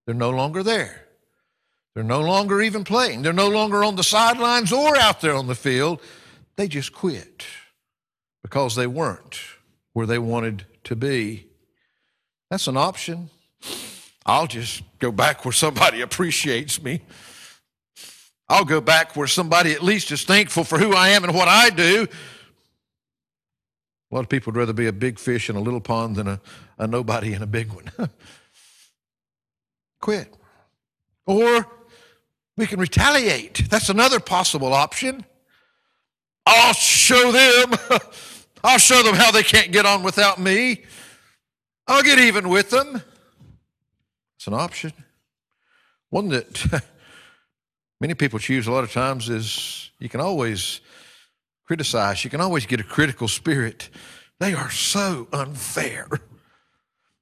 They're 0.06 0.16
no 0.16 0.30
longer 0.30 0.62
there. 0.62 1.08
They're 1.96 2.04
no 2.04 2.22
longer 2.22 2.62
even 2.62 2.84
playing. 2.84 3.22
They're 3.22 3.34
no 3.34 3.50
longer 3.50 3.84
on 3.84 3.96
the 3.96 4.04
sidelines 4.04 4.72
or 4.72 4.98
out 4.98 5.22
there 5.22 5.36
on 5.36 5.48
the 5.48 5.56
field. 5.56 6.02
They 6.56 6.68
just 6.68 6.94
quit 6.94 7.46
because 8.42 8.76
they 8.76 8.88
weren't 8.88 9.40
where 9.94 10.06
they 10.06 10.20
wanted 10.20 10.66
to 10.86 10.96
be. 10.96 11.48
That's 12.50 12.68
an 12.68 12.78
option. 12.78 13.30
I'll 14.26 14.48
just 14.48 14.84
go 15.00 15.12
back 15.12 15.44
where 15.44 15.52
somebody 15.52 16.02
appreciates 16.08 16.82
me. 16.82 17.02
I'll 18.48 18.66
go 18.66 18.82
back 18.82 19.16
where 19.16 19.28
somebody 19.28 19.72
at 19.72 19.82
least 19.82 20.12
is 20.12 20.24
thankful 20.24 20.64
for 20.64 20.78
who 20.78 20.94
I 20.94 21.10
am 21.10 21.24
and 21.24 21.34
what 21.34 21.48
I 21.48 21.70
do. 21.70 22.08
A 24.14 24.16
lot 24.16 24.22
of 24.22 24.30
people 24.30 24.54
would 24.54 24.60
rather 24.60 24.74
be 24.74 24.86
a 24.86 24.94
big 24.94 25.18
fish 25.18 25.50
in 25.50 25.56
a 25.56 25.60
little 25.60 25.82
pond 25.82 26.18
than 26.18 26.28
a, 26.28 26.40
a 26.78 26.86
nobody 26.86 27.34
in 27.34 27.42
a 27.42 27.48
big 27.48 27.74
one. 27.74 27.92
Quit. 30.02 30.32
Or 31.26 31.66
we 32.56 32.68
can 32.68 32.80
retaliate. 32.80 33.68
That's 33.72 33.90
another 33.90 34.20
possible 34.20 34.72
option. 34.72 35.26
I'll 36.46 36.76
show 36.76 37.32
them. 37.32 37.74
I'll 38.64 38.78
show 38.78 39.02
them 39.02 39.16
how 39.16 39.32
they 39.32 39.42
can't 39.42 39.72
get 39.72 39.88
on 39.88 40.04
without 40.04 40.40
me. 40.40 40.84
I'll 41.88 42.04
get 42.04 42.20
even 42.20 42.50
with 42.50 42.70
them. 42.70 43.02
It's 44.36 44.46
an 44.46 44.54
option. 44.54 44.94
One 46.12 46.30
that 46.30 46.84
many 48.00 48.14
people 48.14 48.38
choose 48.38 48.68
a 48.68 48.72
lot 48.72 48.84
of 48.84 48.92
times 48.92 49.28
is 49.28 49.90
you 49.98 50.08
can 50.08 50.22
always 50.22 50.82
criticize, 51.66 52.24
you 52.24 52.30
can 52.30 52.42
always 52.42 52.66
get 52.66 52.80
a 52.80 52.84
critical 52.84 53.28
spirit. 53.28 53.90
They 54.40 54.54
are 54.54 54.70
so 54.70 55.28
unfair. 55.32 56.08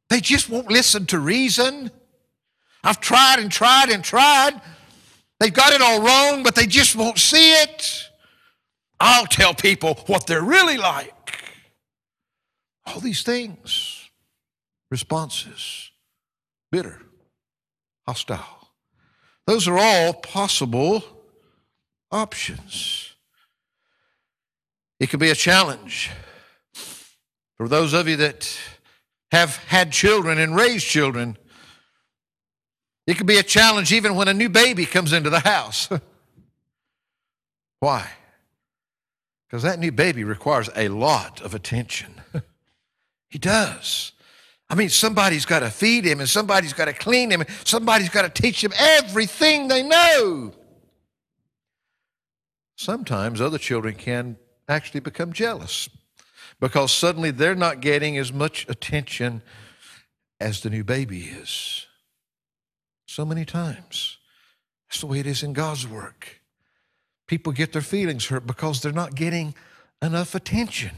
They 0.10 0.20
just 0.20 0.50
won't 0.50 0.70
listen 0.70 1.06
to 1.08 1.20
reason. 1.20 1.92
I've 2.84 3.00
tried 3.00 3.40
and 3.40 3.52
tried 3.52 3.90
and 3.90 4.04
tried. 4.04 4.60
They've 5.40 5.54
got 5.54 5.74
it 5.74 5.82
all 5.82 6.02
wrong, 6.02 6.44
but 6.44 6.56
they 6.56 6.66
just 6.66 6.96
won't 6.96 7.18
see 7.18 7.54
it. 7.54 8.10
I'll 9.00 9.26
tell 9.26 9.54
people 9.54 9.96
what 10.08 10.28
they're 10.28 10.44
really 10.44 10.78
like. 10.78 11.44
All 12.86 13.00
these 13.00 13.24
things, 13.24 14.10
responses, 14.90 15.92
bitter, 16.72 17.02
hostile. 18.06 18.70
Those 19.48 19.68
are 19.68 19.78
all 19.78 20.14
possible 20.14 21.04
options. 22.12 23.11
It 25.02 25.10
could 25.10 25.20
be 25.20 25.32
a 25.32 25.36
challenge 25.36 26.12
for 27.58 27.68
those 27.68 27.92
of 27.94 28.08
you 28.08 28.18
that 28.18 28.56
have 29.32 29.58
had 29.58 29.92
children 29.92 30.38
and 30.38 30.56
raised 30.56 30.86
children. 30.86 31.40
It 33.08 33.18
could 33.18 33.26
be 33.26 33.40
a 33.40 33.44
challenge 33.44 33.92
even 33.92 34.14
when 34.14 34.28
a 34.28 34.34
new 34.36 34.48
baby 34.48 34.86
comes 34.86 35.12
into 35.12 35.32
the 35.32 35.40
house. 35.40 35.90
Why? 37.80 38.08
Because 39.50 39.64
that 39.64 39.80
new 39.80 39.92
baby 39.92 40.24
requires 40.24 40.70
a 40.76 40.90
lot 40.90 41.42
of 41.42 41.56
attention. 41.56 42.22
he 43.28 43.40
does. 43.40 44.12
I 44.70 44.76
mean, 44.76 44.90
somebody's 44.90 45.46
got 45.46 45.62
to 45.62 45.72
feed 45.72 46.06
him 46.06 46.20
and 46.20 46.30
somebody's 46.30 46.74
got 46.74 46.86
to 46.86 46.94
clean 46.94 47.32
him, 47.32 47.42
and 47.42 47.50
somebody's 47.64 48.10
got 48.10 48.32
to 48.36 48.42
teach 48.42 48.64
him 48.64 48.72
everything 48.78 49.68
they 49.68 49.82
know. 49.82 50.54
Sometimes 52.78 53.42
other 53.42 53.58
children 53.58 53.96
can 53.96 54.38
actually 54.72 55.02
become 55.02 55.34
jealous 55.34 55.90
because 56.60 56.92
suddenly 56.92 57.32
they're 57.32 57.56
not 57.56 57.82
getting 57.82 58.18
as 58.18 58.32
much 58.32 58.66
attention 58.70 59.42
as 60.40 60.62
the 60.62 60.70
new 60.70 60.84
baby 60.84 61.22
is. 61.22 61.86
So 63.06 63.26
many 63.26 63.46
times. 63.46 64.18
That's 64.90 65.02
the 65.02 65.08
way 65.08 65.20
it 65.20 65.28
is 65.28 65.44
in 65.44 65.54
God's 65.54 65.88
work. 65.88 66.42
People 67.28 67.52
get 67.54 67.74
their 67.74 67.82
feelings 67.82 68.28
hurt 68.28 68.48
because 68.48 68.82
they're 68.82 68.92
not 68.92 69.16
getting 69.16 69.54
enough 70.02 70.36
attention 70.36 70.92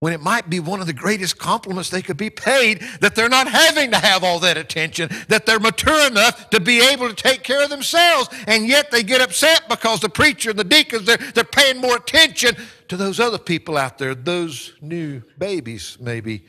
when 0.00 0.12
it 0.12 0.20
might 0.20 0.50
be 0.50 0.58
one 0.60 0.80
of 0.80 0.86
the 0.86 0.92
greatest 0.92 1.38
compliments 1.38 1.90
they 1.90 2.02
could 2.02 2.16
be 2.16 2.30
paid 2.30 2.80
that 3.00 3.14
they're 3.14 3.28
not 3.28 3.46
having 3.46 3.90
to 3.90 3.98
have 3.98 4.24
all 4.24 4.38
that 4.40 4.56
attention, 4.56 5.10
that 5.28 5.46
they're 5.46 5.60
mature 5.60 6.06
enough 6.06 6.50
to 6.50 6.58
be 6.58 6.80
able 6.80 7.08
to 7.08 7.14
take 7.14 7.42
care 7.42 7.62
of 7.62 7.70
themselves. 7.70 8.28
And 8.46 8.66
yet 8.66 8.90
they 8.90 9.02
get 9.02 9.20
upset 9.20 9.68
because 9.68 10.00
the 10.00 10.08
preacher 10.08 10.50
and 10.50 10.58
the 10.58 10.64
deacons, 10.64 11.04
they're, 11.06 11.18
they're 11.18 11.44
paying 11.44 11.80
more 11.80 11.96
attention 11.96 12.56
to 12.88 12.96
those 12.96 13.20
other 13.20 13.38
people 13.38 13.76
out 13.76 13.98
there, 13.98 14.14
those 14.14 14.72
new 14.80 15.22
babies, 15.38 15.98
maybe, 16.00 16.46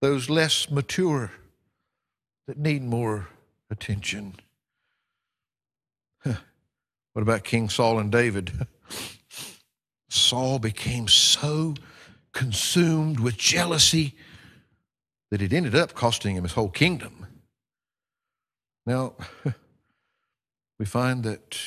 those 0.00 0.30
less 0.30 0.70
mature 0.70 1.30
that 2.46 2.58
need 2.58 2.82
more 2.82 3.28
attention. 3.70 4.34
What 7.16 7.22
about 7.22 7.44
King 7.44 7.70
Saul 7.70 7.98
and 7.98 8.12
David? 8.12 8.52
Saul 10.10 10.58
became 10.58 11.08
so 11.08 11.74
consumed 12.36 13.18
with 13.18 13.38
jealousy 13.38 14.14
that 15.30 15.40
it 15.40 15.54
ended 15.54 15.74
up 15.74 15.94
costing 15.94 16.36
him 16.36 16.42
his 16.42 16.52
whole 16.52 16.68
kingdom. 16.68 17.26
Now, 18.84 19.14
we 20.78 20.84
find 20.84 21.24
that 21.24 21.58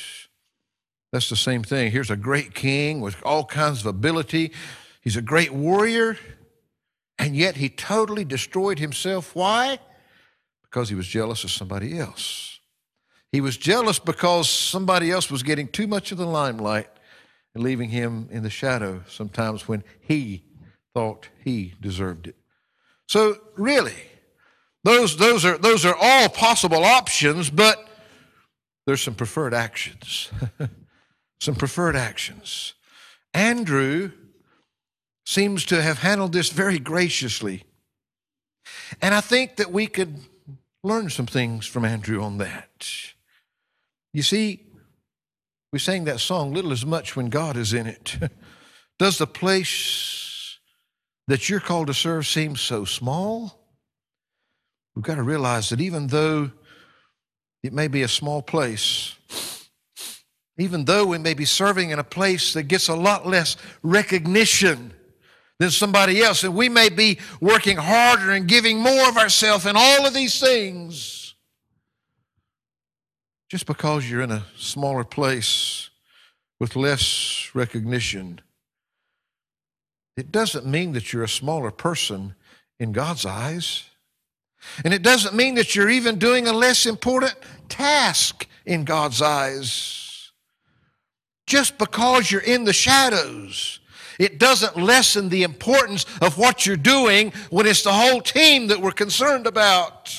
that's 1.12 1.28
the 1.28 1.34
same 1.34 1.64
thing. 1.64 1.90
Here's 1.90 2.10
a 2.10 2.16
great 2.16 2.54
king 2.54 3.00
with 3.00 3.16
all 3.24 3.44
kinds 3.44 3.80
of 3.80 3.86
ability. 3.86 4.52
He's 5.02 5.16
a 5.16 5.22
great 5.22 5.52
warrior, 5.52 6.16
and 7.18 7.34
yet 7.34 7.56
he 7.56 7.68
totally 7.68 8.24
destroyed 8.24 8.78
himself. 8.78 9.34
Why? 9.34 9.80
Because 10.62 10.88
he 10.88 10.94
was 10.94 11.08
jealous 11.08 11.42
of 11.42 11.50
somebody 11.50 11.98
else. 11.98 12.60
He 13.32 13.40
was 13.40 13.56
jealous 13.56 13.98
because 13.98 14.48
somebody 14.48 15.10
else 15.10 15.32
was 15.32 15.42
getting 15.42 15.66
too 15.66 15.88
much 15.88 16.12
of 16.12 16.18
the 16.18 16.26
limelight 16.26 16.88
and 17.56 17.64
leaving 17.64 17.90
him 17.90 18.28
in 18.30 18.44
the 18.44 18.50
shadow 18.50 19.02
sometimes 19.08 19.66
when 19.66 19.82
he 20.00 20.44
thought 20.94 21.28
he 21.42 21.74
deserved 21.80 22.26
it. 22.26 22.36
So, 23.06 23.36
really, 23.56 23.94
those, 24.84 25.16
those, 25.16 25.44
are, 25.44 25.58
those 25.58 25.84
are 25.84 25.96
all 26.00 26.28
possible 26.28 26.84
options, 26.84 27.50
but 27.50 27.88
there's 28.86 29.02
some 29.02 29.14
preferred 29.14 29.54
actions. 29.54 30.30
some 31.40 31.54
preferred 31.54 31.96
actions. 31.96 32.74
Andrew 33.34 34.12
seems 35.26 35.64
to 35.66 35.82
have 35.82 35.98
handled 35.98 36.32
this 36.32 36.50
very 36.50 36.78
graciously. 36.78 37.64
And 39.00 39.14
I 39.14 39.20
think 39.20 39.56
that 39.56 39.70
we 39.70 39.86
could 39.86 40.16
learn 40.82 41.10
some 41.10 41.26
things 41.26 41.66
from 41.66 41.84
Andrew 41.84 42.22
on 42.22 42.38
that. 42.38 42.88
You 44.12 44.22
see, 44.22 44.64
we 45.72 45.78
sang 45.78 46.04
that 46.04 46.20
song, 46.20 46.52
Little 46.52 46.72
is 46.72 46.84
Much 46.84 47.14
When 47.14 47.28
God 47.28 47.56
is 47.56 47.72
in 47.72 47.86
it. 47.86 48.18
Does 48.98 49.18
the 49.18 49.26
place 49.26 50.29
that 51.30 51.48
you're 51.48 51.60
called 51.60 51.86
to 51.86 51.94
serve 51.94 52.26
seems 52.26 52.60
so 52.60 52.84
small, 52.84 53.56
we've 54.96 55.04
got 55.04 55.14
to 55.14 55.22
realize 55.22 55.68
that 55.68 55.80
even 55.80 56.08
though 56.08 56.50
it 57.62 57.72
may 57.72 57.86
be 57.86 58.02
a 58.02 58.08
small 58.08 58.42
place, 58.42 59.14
even 60.58 60.84
though 60.86 61.06
we 61.06 61.18
may 61.18 61.34
be 61.34 61.44
serving 61.44 61.90
in 61.90 62.00
a 62.00 62.04
place 62.04 62.52
that 62.54 62.64
gets 62.64 62.88
a 62.88 62.96
lot 62.96 63.28
less 63.28 63.56
recognition 63.84 64.92
than 65.60 65.70
somebody 65.70 66.20
else, 66.20 66.42
and 66.42 66.56
we 66.56 66.68
may 66.68 66.88
be 66.88 67.20
working 67.40 67.76
harder 67.76 68.32
and 68.32 68.48
giving 68.48 68.80
more 68.80 69.08
of 69.08 69.16
ourselves 69.16 69.66
in 69.66 69.76
all 69.76 70.04
of 70.04 70.12
these 70.12 70.40
things, 70.40 71.36
just 73.48 73.66
because 73.66 74.10
you're 74.10 74.22
in 74.22 74.32
a 74.32 74.46
smaller 74.56 75.04
place 75.04 75.90
with 76.58 76.74
less 76.74 77.50
recognition 77.54 78.40
it 80.20 80.30
doesn't 80.30 80.66
mean 80.66 80.92
that 80.92 81.14
you're 81.14 81.24
a 81.24 81.28
smaller 81.28 81.70
person 81.70 82.34
in 82.78 82.92
God's 82.92 83.24
eyes. 83.24 83.84
And 84.84 84.92
it 84.92 85.02
doesn't 85.02 85.34
mean 85.34 85.54
that 85.54 85.74
you're 85.74 85.88
even 85.88 86.18
doing 86.18 86.46
a 86.46 86.52
less 86.52 86.84
important 86.84 87.34
task 87.70 88.46
in 88.66 88.84
God's 88.84 89.22
eyes. 89.22 90.30
Just 91.46 91.78
because 91.78 92.30
you're 92.30 92.42
in 92.42 92.64
the 92.64 92.74
shadows, 92.74 93.80
it 94.18 94.38
doesn't 94.38 94.76
lessen 94.76 95.30
the 95.30 95.42
importance 95.42 96.04
of 96.20 96.36
what 96.36 96.66
you're 96.66 96.76
doing 96.76 97.32
when 97.48 97.66
it's 97.66 97.82
the 97.82 97.92
whole 97.92 98.20
team 98.20 98.66
that 98.66 98.82
we're 98.82 98.92
concerned 98.92 99.46
about. 99.46 100.14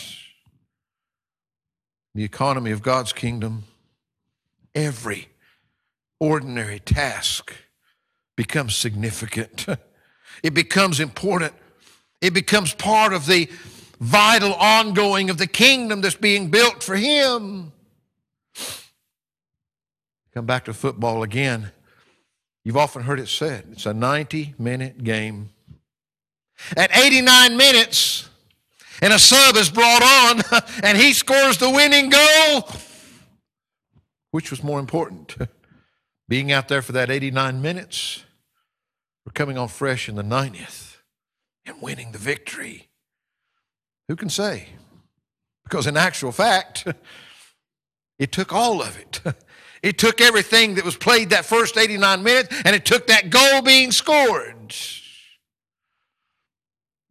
The 2.16 2.24
economy 2.24 2.72
of 2.72 2.82
God's 2.82 3.14
kingdom, 3.14 3.66
every 4.74 5.30
ordinary 6.20 6.80
task 6.80 7.54
becomes 8.36 8.76
significant. 8.76 9.68
It 10.44 10.54
becomes 10.54 11.00
important. 11.00 11.54
It 12.22 12.34
becomes 12.34 12.74
part 12.74 13.14
of 13.14 13.26
the 13.26 13.50
vital 14.00 14.54
ongoing 14.56 15.30
of 15.30 15.38
the 15.38 15.48
kingdom 15.48 16.02
that's 16.02 16.16
being 16.16 16.50
built 16.50 16.84
for 16.84 16.96
him. 16.96 17.72
Come 20.34 20.46
back 20.46 20.66
to 20.66 20.74
football 20.74 21.24
again. 21.24 21.72
You've 22.64 22.78
often 22.78 23.04
heard 23.04 23.20
it 23.20 23.28
said 23.28 23.66
it's 23.72 23.86
a 23.86 23.94
90 23.94 24.56
minute 24.58 25.04
game. 25.04 25.50
At 26.78 26.96
89 26.96 27.58
minutes, 27.58 28.30
and 29.02 29.12
a 29.14 29.20
sub 29.20 29.56
is 29.56 29.70
brought 29.70 30.04
on, 30.04 30.62
and 30.84 30.98
he 30.98 31.14
scores 31.14 31.58
the 31.58 31.70
winning 31.70 32.10
goal. 32.10 32.70
Which 34.30 34.52
was 34.52 34.64
more 34.64 34.80
important? 34.80 35.36
Being 36.30 36.52
out 36.52 36.68
there 36.68 36.82
for 36.82 36.92
that 36.94 37.10
89 37.10 37.62
minutes, 37.62 38.24
or 39.26 39.32
coming 39.34 39.58
on 39.58 39.68
fresh 39.68 40.10
in 40.10 40.16
the 40.16 40.24
90th 40.24 40.98
and 41.66 41.82
winning 41.82 42.12
the 42.12 42.18
victory? 42.18 42.90
Who 44.08 44.16
can 44.16 44.30
say? 44.30 44.70
Because 45.64 45.88
in 45.88 45.98
actual 45.98 46.32
fact, 46.32 46.88
it 48.20 48.32
took 48.32 48.54
all 48.54 48.82
of 48.82 48.98
it. 48.98 49.22
It 49.84 49.98
took 49.98 50.22
everything 50.22 50.76
that 50.76 50.86
was 50.86 50.96
played 50.96 51.32
that 51.32 51.44
first 51.44 51.76
89 51.76 52.22
minutes, 52.22 52.56
and 52.66 52.76
it 52.76 52.86
took 52.86 53.08
that 53.08 53.32
goal 53.32 53.64
being 53.64 53.92
scored. 53.92 54.76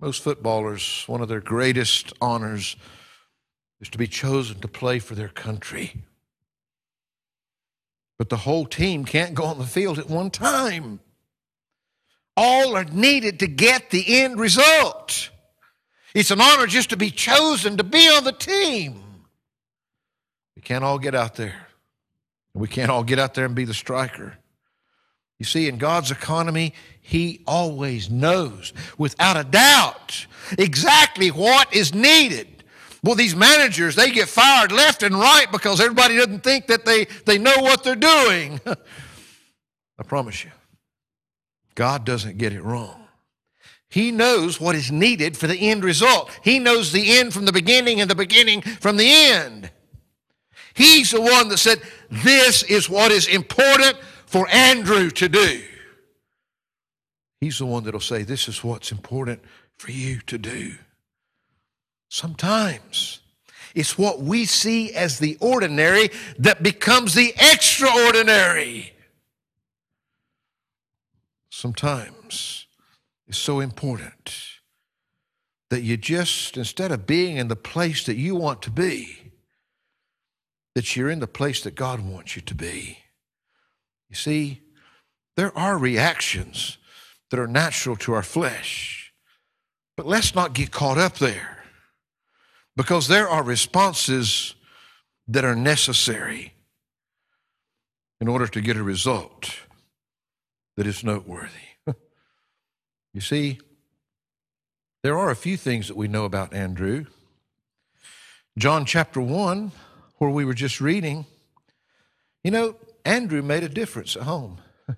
Most 0.00 0.22
footballers, 0.22 1.04
one 1.06 1.20
of 1.20 1.28
their 1.28 1.40
greatest 1.40 2.12
honors 2.20 2.76
is 3.80 3.88
to 3.88 3.98
be 3.98 4.06
chosen 4.06 4.60
to 4.60 4.68
play 4.68 4.98
for 4.98 5.14
their 5.14 5.28
country. 5.28 6.04
But 8.18 8.28
the 8.28 8.36
whole 8.36 8.66
team 8.66 9.04
can't 9.04 9.34
go 9.34 9.44
on 9.44 9.58
the 9.58 9.66
field 9.66 9.98
at 9.98 10.08
one 10.08 10.30
time. 10.30 11.00
All 12.42 12.74
are 12.74 12.84
needed 12.84 13.40
to 13.40 13.46
get 13.46 13.90
the 13.90 14.22
end 14.22 14.40
result. 14.40 15.28
It's 16.14 16.30
an 16.30 16.40
honor 16.40 16.66
just 16.66 16.88
to 16.88 16.96
be 16.96 17.10
chosen 17.10 17.76
to 17.76 17.84
be 17.84 18.08
on 18.08 18.24
the 18.24 18.32
team. 18.32 19.02
We 20.56 20.62
can't 20.62 20.82
all 20.82 20.98
get 20.98 21.14
out 21.14 21.34
there. 21.34 21.66
We 22.54 22.66
can't 22.66 22.90
all 22.90 23.04
get 23.04 23.18
out 23.18 23.34
there 23.34 23.44
and 23.44 23.54
be 23.54 23.66
the 23.66 23.74
striker. 23.74 24.38
You 25.38 25.44
see, 25.44 25.68
in 25.68 25.76
God's 25.76 26.10
economy, 26.10 26.72
He 27.02 27.42
always 27.46 28.08
knows, 28.08 28.72
without 28.96 29.36
a 29.36 29.44
doubt, 29.44 30.26
exactly 30.56 31.28
what 31.28 31.74
is 31.76 31.94
needed. 31.94 32.64
Well, 33.02 33.16
these 33.16 33.36
managers, 33.36 33.96
they 33.96 34.10
get 34.12 34.30
fired 34.30 34.72
left 34.72 35.02
and 35.02 35.14
right 35.14 35.52
because 35.52 35.78
everybody 35.78 36.16
doesn't 36.16 36.42
think 36.42 36.68
that 36.68 36.86
they, 36.86 37.04
they 37.26 37.36
know 37.36 37.58
what 37.58 37.84
they're 37.84 37.96
doing. 37.96 38.62
I 39.98 40.02
promise 40.04 40.42
you, 40.42 40.52
God 41.74 42.04
doesn't 42.04 42.38
get 42.38 42.52
it 42.52 42.62
wrong. 42.62 43.08
He 43.88 44.12
knows 44.12 44.60
what 44.60 44.76
is 44.76 44.92
needed 44.92 45.36
for 45.36 45.48
the 45.48 45.68
end 45.68 45.82
result. 45.82 46.30
He 46.44 46.60
knows 46.60 46.92
the 46.92 47.18
end 47.18 47.34
from 47.34 47.44
the 47.44 47.52
beginning 47.52 48.00
and 48.00 48.08
the 48.08 48.14
beginning 48.14 48.62
from 48.62 48.96
the 48.96 49.10
end. 49.10 49.70
He's 50.74 51.10
the 51.10 51.20
one 51.20 51.48
that 51.48 51.58
said, 51.58 51.82
This 52.08 52.62
is 52.62 52.88
what 52.88 53.10
is 53.10 53.26
important 53.26 53.96
for 54.26 54.48
Andrew 54.48 55.10
to 55.10 55.28
do. 55.28 55.62
He's 57.40 57.58
the 57.58 57.66
one 57.66 57.82
that'll 57.82 58.00
say, 58.00 58.22
This 58.22 58.46
is 58.46 58.62
what's 58.62 58.92
important 58.92 59.42
for 59.76 59.90
you 59.90 60.20
to 60.26 60.38
do. 60.38 60.74
Sometimes 62.08 63.20
it's 63.74 63.98
what 63.98 64.20
we 64.20 64.44
see 64.44 64.92
as 64.94 65.18
the 65.18 65.36
ordinary 65.40 66.10
that 66.38 66.62
becomes 66.62 67.14
the 67.14 67.34
extraordinary. 67.52 68.92
Sometimes 71.60 72.66
it's 73.26 73.36
so 73.36 73.60
important 73.60 74.34
that 75.68 75.82
you 75.82 75.98
just, 75.98 76.56
instead 76.56 76.90
of 76.90 77.06
being 77.06 77.36
in 77.36 77.48
the 77.48 77.54
place 77.54 78.02
that 78.04 78.16
you 78.16 78.34
want 78.34 78.62
to 78.62 78.70
be, 78.70 79.32
that 80.74 80.96
you're 80.96 81.10
in 81.10 81.20
the 81.20 81.26
place 81.26 81.60
that 81.64 81.74
God 81.74 82.00
wants 82.00 82.34
you 82.34 82.40
to 82.40 82.54
be. 82.54 83.00
You 84.08 84.16
see, 84.16 84.62
there 85.36 85.54
are 85.54 85.76
reactions 85.76 86.78
that 87.30 87.38
are 87.38 87.46
natural 87.46 87.94
to 87.96 88.14
our 88.14 88.22
flesh, 88.22 89.12
but 89.98 90.06
let's 90.06 90.34
not 90.34 90.54
get 90.54 90.70
caught 90.70 90.96
up 90.96 91.18
there 91.18 91.62
because 92.74 93.06
there 93.06 93.28
are 93.28 93.42
responses 93.42 94.54
that 95.28 95.44
are 95.44 95.54
necessary 95.54 96.54
in 98.18 98.28
order 98.28 98.46
to 98.46 98.62
get 98.62 98.78
a 98.78 98.82
result 98.82 99.50
that 100.76 100.86
is 100.86 101.04
noteworthy. 101.04 101.50
you 103.12 103.20
see, 103.20 103.58
there 105.02 105.18
are 105.18 105.30
a 105.30 105.36
few 105.36 105.56
things 105.56 105.88
that 105.88 105.96
we 105.96 106.08
know 106.08 106.24
about 106.24 106.52
Andrew. 106.52 107.06
John 108.58 108.84
chapter 108.84 109.20
1, 109.20 109.72
where 110.18 110.30
we 110.30 110.44
were 110.44 110.54
just 110.54 110.80
reading, 110.80 111.26
you 112.44 112.50
know, 112.50 112.76
Andrew 113.04 113.42
made 113.42 113.62
a 113.62 113.68
difference 113.68 114.16
at 114.16 114.22
home. 114.22 114.58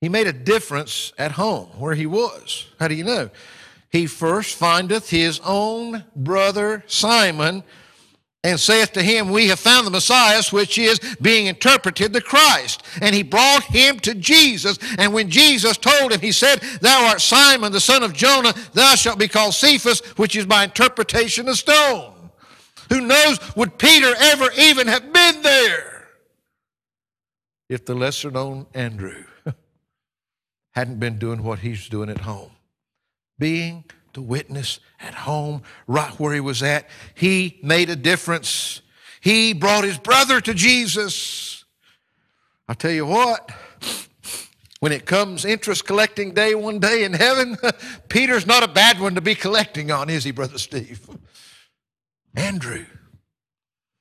He 0.00 0.08
made 0.08 0.28
a 0.28 0.32
difference 0.32 1.12
at 1.18 1.32
home 1.32 1.70
where 1.76 1.96
he 1.96 2.06
was. 2.06 2.66
How 2.78 2.86
do 2.86 2.94
you 2.94 3.02
know? 3.02 3.30
he 3.90 4.06
first 4.06 4.56
findeth 4.56 5.10
his 5.10 5.40
own 5.44 6.04
brother 6.14 6.84
Simon 6.86 7.64
and 8.44 8.58
saith 8.58 8.92
to 8.92 9.02
him, 9.02 9.30
We 9.30 9.48
have 9.48 9.58
found 9.58 9.86
the 9.86 9.90
Messiah, 9.90 10.42
which 10.50 10.78
is 10.78 11.00
being 11.20 11.46
interpreted 11.46 12.12
the 12.12 12.20
Christ. 12.20 12.82
And 13.00 13.14
he 13.14 13.22
brought 13.22 13.64
him 13.64 13.98
to 14.00 14.14
Jesus. 14.14 14.78
And 14.98 15.12
when 15.12 15.28
Jesus 15.30 15.76
told 15.76 16.12
him, 16.12 16.20
he 16.20 16.32
said, 16.32 16.60
Thou 16.80 17.08
art 17.08 17.20
Simon, 17.20 17.72
the 17.72 17.80
son 17.80 18.02
of 18.02 18.12
Jonah, 18.12 18.54
thou 18.72 18.94
shalt 18.94 19.18
be 19.18 19.28
called 19.28 19.54
Cephas, 19.54 20.00
which 20.16 20.36
is 20.36 20.46
by 20.46 20.64
interpretation 20.64 21.48
a 21.48 21.54
stone. 21.54 22.14
Who 22.90 23.00
knows, 23.00 23.38
would 23.56 23.78
Peter 23.78 24.14
ever 24.18 24.48
even 24.56 24.86
have 24.86 25.12
been 25.12 25.42
there 25.42 26.08
if 27.68 27.84
the 27.84 27.94
lesser 27.94 28.30
known 28.30 28.66
Andrew 28.72 29.24
hadn't 30.72 30.98
been 30.98 31.18
doing 31.18 31.42
what 31.42 31.58
he's 31.58 31.88
doing 31.88 32.08
at 32.08 32.20
home? 32.20 32.50
being 33.38 33.84
the 34.18 34.22
witness 34.22 34.80
at 34.98 35.14
home, 35.14 35.62
right 35.86 36.10
where 36.18 36.34
he 36.34 36.40
was 36.40 36.60
at. 36.60 36.88
He 37.14 37.60
made 37.62 37.88
a 37.88 37.94
difference. 37.94 38.82
He 39.20 39.52
brought 39.52 39.84
his 39.84 39.96
brother 39.96 40.40
to 40.40 40.54
Jesus. 40.54 41.64
I 42.68 42.74
tell 42.74 42.90
you 42.90 43.06
what, 43.06 43.48
when 44.80 44.90
it 44.90 45.06
comes 45.06 45.44
interest 45.44 45.84
collecting 45.84 46.34
day 46.34 46.56
one 46.56 46.80
day 46.80 47.04
in 47.04 47.12
heaven, 47.12 47.56
Peter's 48.08 48.44
not 48.44 48.64
a 48.64 48.68
bad 48.68 48.98
one 48.98 49.14
to 49.14 49.20
be 49.20 49.36
collecting 49.36 49.92
on, 49.92 50.10
is 50.10 50.24
he, 50.24 50.32
Brother 50.32 50.58
Steve? 50.58 51.08
Andrew. 52.34 52.86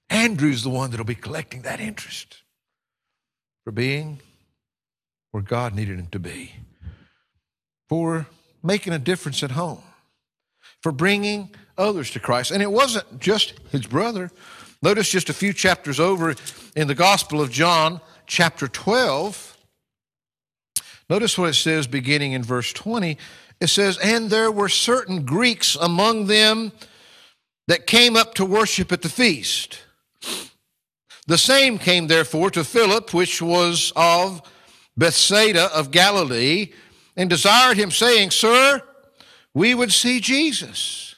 Andrew's 0.10 0.64
the 0.64 0.72
one 0.72 0.90
that'll 0.90 1.06
be 1.06 1.14
collecting 1.14 1.62
that 1.62 1.80
interest 1.80 2.42
for 3.64 3.72
being 3.72 4.20
where 5.30 5.44
God 5.44 5.76
needed 5.76 6.00
him 6.00 6.08
to 6.08 6.20
be. 6.20 6.54
For 7.88 8.26
making 8.64 8.94
a 8.94 9.00
difference 9.00 9.44
at 9.44 9.52
home, 9.52 9.84
for 10.88 10.94
bringing 10.94 11.50
others 11.78 12.12
to 12.12 12.18
Christ. 12.18 12.50
And 12.50 12.64
it 12.64 12.72
wasn't 12.72 13.20
just 13.20 13.56
his 13.74 13.86
brother. 13.86 14.32
Notice 14.82 15.12
just 15.12 15.30
a 15.30 15.34
few 15.34 15.52
chapters 15.52 16.00
over 16.00 16.34
in 16.78 16.88
the 16.88 16.96
Gospel 16.96 17.42
of 17.42 17.52
John, 17.52 18.00
chapter 18.26 18.70
12. 18.70 19.58
Notice 21.10 21.38
what 21.38 21.50
it 21.50 21.56
says 21.56 21.88
beginning 21.88 22.32
in 22.32 22.42
verse 22.42 22.72
20. 22.72 23.18
It 23.60 23.68
says, 23.68 23.98
And 23.98 24.30
there 24.30 24.50
were 24.50 24.70
certain 24.70 25.26
Greeks 25.26 25.76
among 25.76 26.28
them 26.28 26.72
that 27.68 27.86
came 27.86 28.16
up 28.16 28.34
to 28.36 28.46
worship 28.46 28.94
at 28.94 29.02
the 29.02 29.10
feast. 29.10 29.80
The 31.26 31.38
same 31.38 31.78
came 31.80 32.08
therefore 32.08 32.50
to 32.52 32.64
Philip, 32.64 33.14
which 33.14 33.42
was 33.42 33.92
of 33.98 34.42
Bethsaida 34.96 35.66
of 35.76 35.92
Galilee 35.92 36.72
and 37.18 37.30
desired 37.30 37.76
him, 37.76 37.92
saying, 37.92 38.32
Sir, 38.32 38.82
we 39.58 39.74
would 39.74 39.92
see 39.92 40.20
Jesus. 40.20 41.16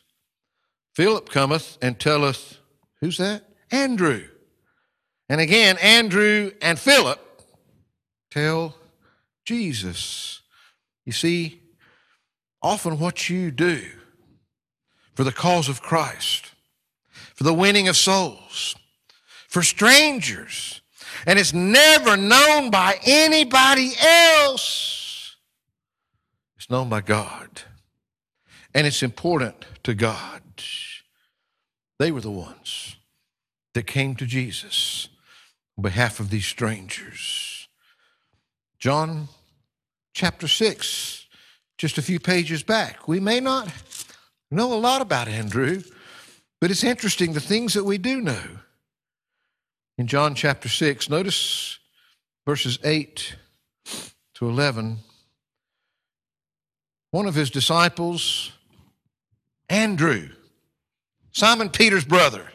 Philip 0.96 1.28
cometh 1.28 1.78
and 1.82 2.00
telleth, 2.00 2.58
Who's 3.02 3.18
that? 3.18 3.44
Andrew. 3.70 4.24
And 5.28 5.42
again, 5.42 5.78
Andrew 5.80 6.52
and 6.62 6.80
Philip 6.80 7.20
tell 8.32 8.78
Jesus. 9.44 10.40
You 11.06 11.12
see, 11.12 11.62
often 12.62 12.98
what 12.98 13.30
you 13.30 13.52
do 13.52 13.84
for 15.16 15.26
the 15.26 15.34
cause 15.34 15.68
of 15.68 15.82
Christ, 15.82 16.54
for 17.36 17.44
the 17.44 17.54
winning 17.54 17.90
of 17.90 17.98
souls, 17.98 18.74
for 19.50 19.62
strangers, 19.62 20.80
and 21.28 21.38
it's 21.38 21.54
never 21.54 22.16
known 22.16 22.72
by 22.72 23.00
anybody 23.06 23.92
else. 24.00 25.36
It's 26.56 26.70
known 26.70 26.88
by 26.88 27.02
God, 27.02 27.64
and 28.74 28.86
it's 28.86 29.04
important 29.04 29.66
to 29.84 29.94
God. 29.94 30.42
They 32.00 32.12
were 32.12 32.22
the 32.22 32.32
ones 32.32 32.96
that 33.74 33.86
came 33.86 34.16
to 34.16 34.26
Jesus 34.26 35.10
on 35.78 35.82
behalf 35.84 36.20
of 36.20 36.30
these 36.30 36.46
strangers. 36.46 37.68
John 38.80 39.28
chapter 40.14 40.48
6, 40.48 41.28
just 41.78 41.98
a 41.98 42.02
few 42.02 42.20
pages 42.20 42.64
back. 42.64 43.08
We 43.08 43.20
may 43.20 43.40
not 43.40 43.70
know 44.50 44.74
a 44.74 44.80
lot 44.80 45.02
about 45.02 45.28
Andrew, 45.28 45.82
but 46.62 46.72
it's 46.72 46.84
interesting 46.84 47.34
the 47.34 47.42
things 47.42 47.74
that 47.74 47.84
we 47.84 47.98
do 47.98 48.22
know. 48.22 48.44
In 49.98 50.08
John 50.08 50.36
chapter 50.36 50.70
6, 50.70 51.10
notice 51.10 51.80
verses 52.46 52.80
8 52.84 53.36
to 54.36 54.50
11. 54.50 55.00
One 57.12 57.26
of 57.26 57.36
his 57.36 57.50
disciples, 57.50 58.54
Andrew, 59.70 60.30
Simon 61.32 61.70
Peter's 61.70 62.06
brother, 62.06 62.52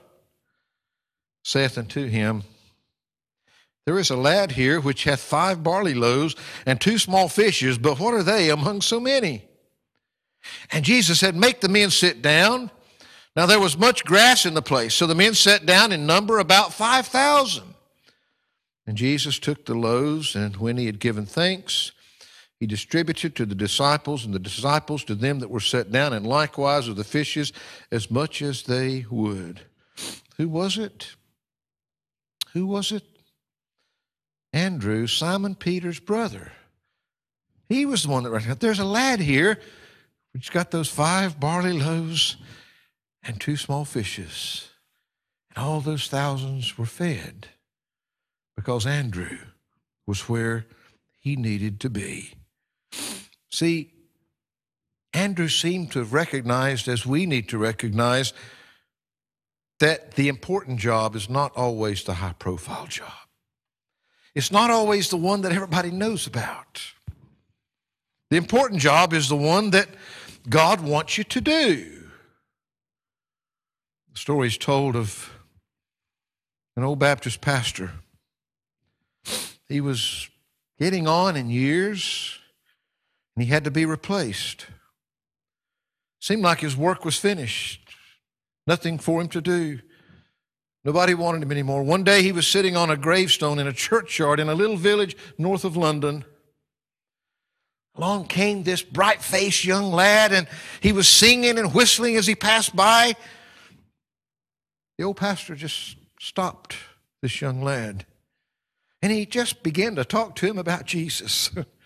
saith 1.42 1.78
unto 1.78 2.06
him, 2.06 2.42
There 3.86 3.98
is 3.98 4.10
a 4.10 4.16
lad 4.16 4.52
here 4.52 4.80
which 4.80 5.04
hath 5.04 5.20
five 5.20 5.62
barley 5.62 5.94
loaves 5.94 6.34
and 6.66 6.80
two 6.80 6.98
small 6.98 7.28
fishes, 7.28 7.78
but 7.78 8.00
what 8.00 8.14
are 8.14 8.22
they 8.22 8.50
among 8.50 8.80
so 8.80 8.98
many? 8.98 9.44
And 10.72 10.84
Jesus 10.84 11.20
said, 11.20 11.36
Make 11.36 11.60
the 11.60 11.68
men 11.68 11.90
sit 11.90 12.20
down. 12.20 12.70
Now 13.36 13.46
there 13.46 13.60
was 13.60 13.78
much 13.78 14.04
grass 14.04 14.46
in 14.46 14.54
the 14.54 14.62
place, 14.62 14.94
so 14.94 15.06
the 15.06 15.14
men 15.14 15.34
sat 15.34 15.66
down 15.66 15.92
in 15.92 16.06
number 16.06 16.38
about 16.38 16.72
5,000. 16.72 17.74
And 18.86 18.96
Jesus 18.96 19.38
took 19.38 19.64
the 19.64 19.74
loaves, 19.74 20.36
and 20.36 20.56
when 20.56 20.76
he 20.76 20.86
had 20.86 20.98
given 20.98 21.26
thanks, 21.26 21.92
he 22.60 22.66
distributed 22.66 23.34
to 23.36 23.46
the 23.46 23.54
disciples, 23.54 24.24
and 24.24 24.32
the 24.32 24.38
disciples 24.38 25.04
to 25.04 25.14
them 25.14 25.40
that 25.40 25.50
were 25.50 25.60
set 25.60 25.90
down, 25.90 26.12
and 26.12 26.26
likewise 26.26 26.88
of 26.88 26.96
the 26.96 27.04
fishes 27.04 27.52
as 27.90 28.10
much 28.10 28.40
as 28.40 28.62
they 28.62 29.04
would. 29.10 29.60
Who 30.36 30.48
was 30.48 30.78
it? 30.78 31.14
Who 32.52 32.66
was 32.66 32.92
it? 32.92 33.02
Andrew, 34.52 35.08
Simon 35.08 35.56
Peter's 35.56 35.98
brother. 35.98 36.52
He 37.68 37.84
was 37.86 38.04
the 38.04 38.10
one 38.10 38.22
that 38.22 38.30
recognized 38.30 38.60
there's 38.60 38.78
a 38.78 38.84
lad 38.84 39.20
here 39.20 39.58
which 40.32 40.52
got 40.52 40.70
those 40.70 40.88
five 40.88 41.40
barley 41.40 41.72
loaves 41.72 42.36
and 43.22 43.40
two 43.40 43.56
small 43.56 43.84
fishes. 43.84 44.68
And 45.54 45.64
all 45.64 45.80
those 45.80 46.08
thousands 46.08 46.78
were 46.78 46.86
fed 46.86 47.48
because 48.56 48.86
Andrew 48.86 49.38
was 50.06 50.28
where 50.28 50.66
he 51.18 51.36
needed 51.36 51.80
to 51.80 51.90
be. 51.90 52.34
See, 53.54 53.92
Andrew 55.12 55.46
seemed 55.46 55.92
to 55.92 56.00
have 56.00 56.12
recognized, 56.12 56.88
as 56.88 57.06
we 57.06 57.24
need 57.24 57.48
to 57.50 57.56
recognize, 57.56 58.32
that 59.78 60.16
the 60.16 60.26
important 60.26 60.80
job 60.80 61.14
is 61.14 61.30
not 61.30 61.56
always 61.56 62.02
the 62.02 62.14
high 62.14 62.34
profile 62.36 62.88
job. 62.88 63.12
It's 64.34 64.50
not 64.50 64.70
always 64.70 65.08
the 65.08 65.16
one 65.16 65.42
that 65.42 65.52
everybody 65.52 65.92
knows 65.92 66.26
about. 66.26 66.82
The 68.28 68.38
important 68.38 68.80
job 68.80 69.12
is 69.12 69.28
the 69.28 69.36
one 69.36 69.70
that 69.70 69.86
God 70.48 70.80
wants 70.80 71.16
you 71.16 71.22
to 71.22 71.40
do. 71.40 72.08
The 74.14 74.18
story 74.18 74.48
is 74.48 74.58
told 74.58 74.96
of 74.96 75.32
an 76.76 76.82
old 76.82 76.98
Baptist 76.98 77.40
pastor. 77.40 77.92
He 79.68 79.80
was 79.80 80.28
getting 80.76 81.06
on 81.06 81.36
in 81.36 81.50
years 81.50 82.40
and 83.36 83.44
he 83.44 83.50
had 83.50 83.64
to 83.64 83.70
be 83.70 83.86
replaced. 83.86 84.66
Seemed 86.20 86.42
like 86.42 86.60
his 86.60 86.76
work 86.76 87.04
was 87.04 87.16
finished, 87.16 87.88
nothing 88.66 88.98
for 88.98 89.20
him 89.20 89.28
to 89.28 89.40
do. 89.40 89.80
Nobody 90.84 91.14
wanted 91.14 91.42
him 91.42 91.50
anymore. 91.50 91.82
One 91.82 92.04
day 92.04 92.22
he 92.22 92.32
was 92.32 92.46
sitting 92.46 92.76
on 92.76 92.90
a 92.90 92.96
gravestone 92.96 93.58
in 93.58 93.66
a 93.66 93.72
churchyard 93.72 94.38
in 94.38 94.48
a 94.48 94.54
little 94.54 94.76
village 94.76 95.16
north 95.38 95.64
of 95.64 95.76
London. 95.76 96.24
Along 97.96 98.26
came 98.26 98.62
this 98.62 98.82
bright 98.82 99.22
faced 99.22 99.64
young 99.64 99.92
lad, 99.92 100.32
and 100.32 100.48
he 100.80 100.92
was 100.92 101.08
singing 101.08 101.58
and 101.58 101.72
whistling 101.72 102.16
as 102.16 102.26
he 102.26 102.34
passed 102.34 102.74
by. 102.74 103.16
The 104.98 105.04
old 105.04 105.16
pastor 105.16 105.54
just 105.54 105.96
stopped 106.20 106.76
this 107.22 107.40
young 107.40 107.62
lad, 107.62 108.04
and 109.00 109.12
he 109.12 109.26
just 109.26 109.62
began 109.62 109.94
to 109.96 110.04
talk 110.04 110.34
to 110.36 110.46
him 110.46 110.58
about 110.58 110.86
Jesus. 110.86 111.50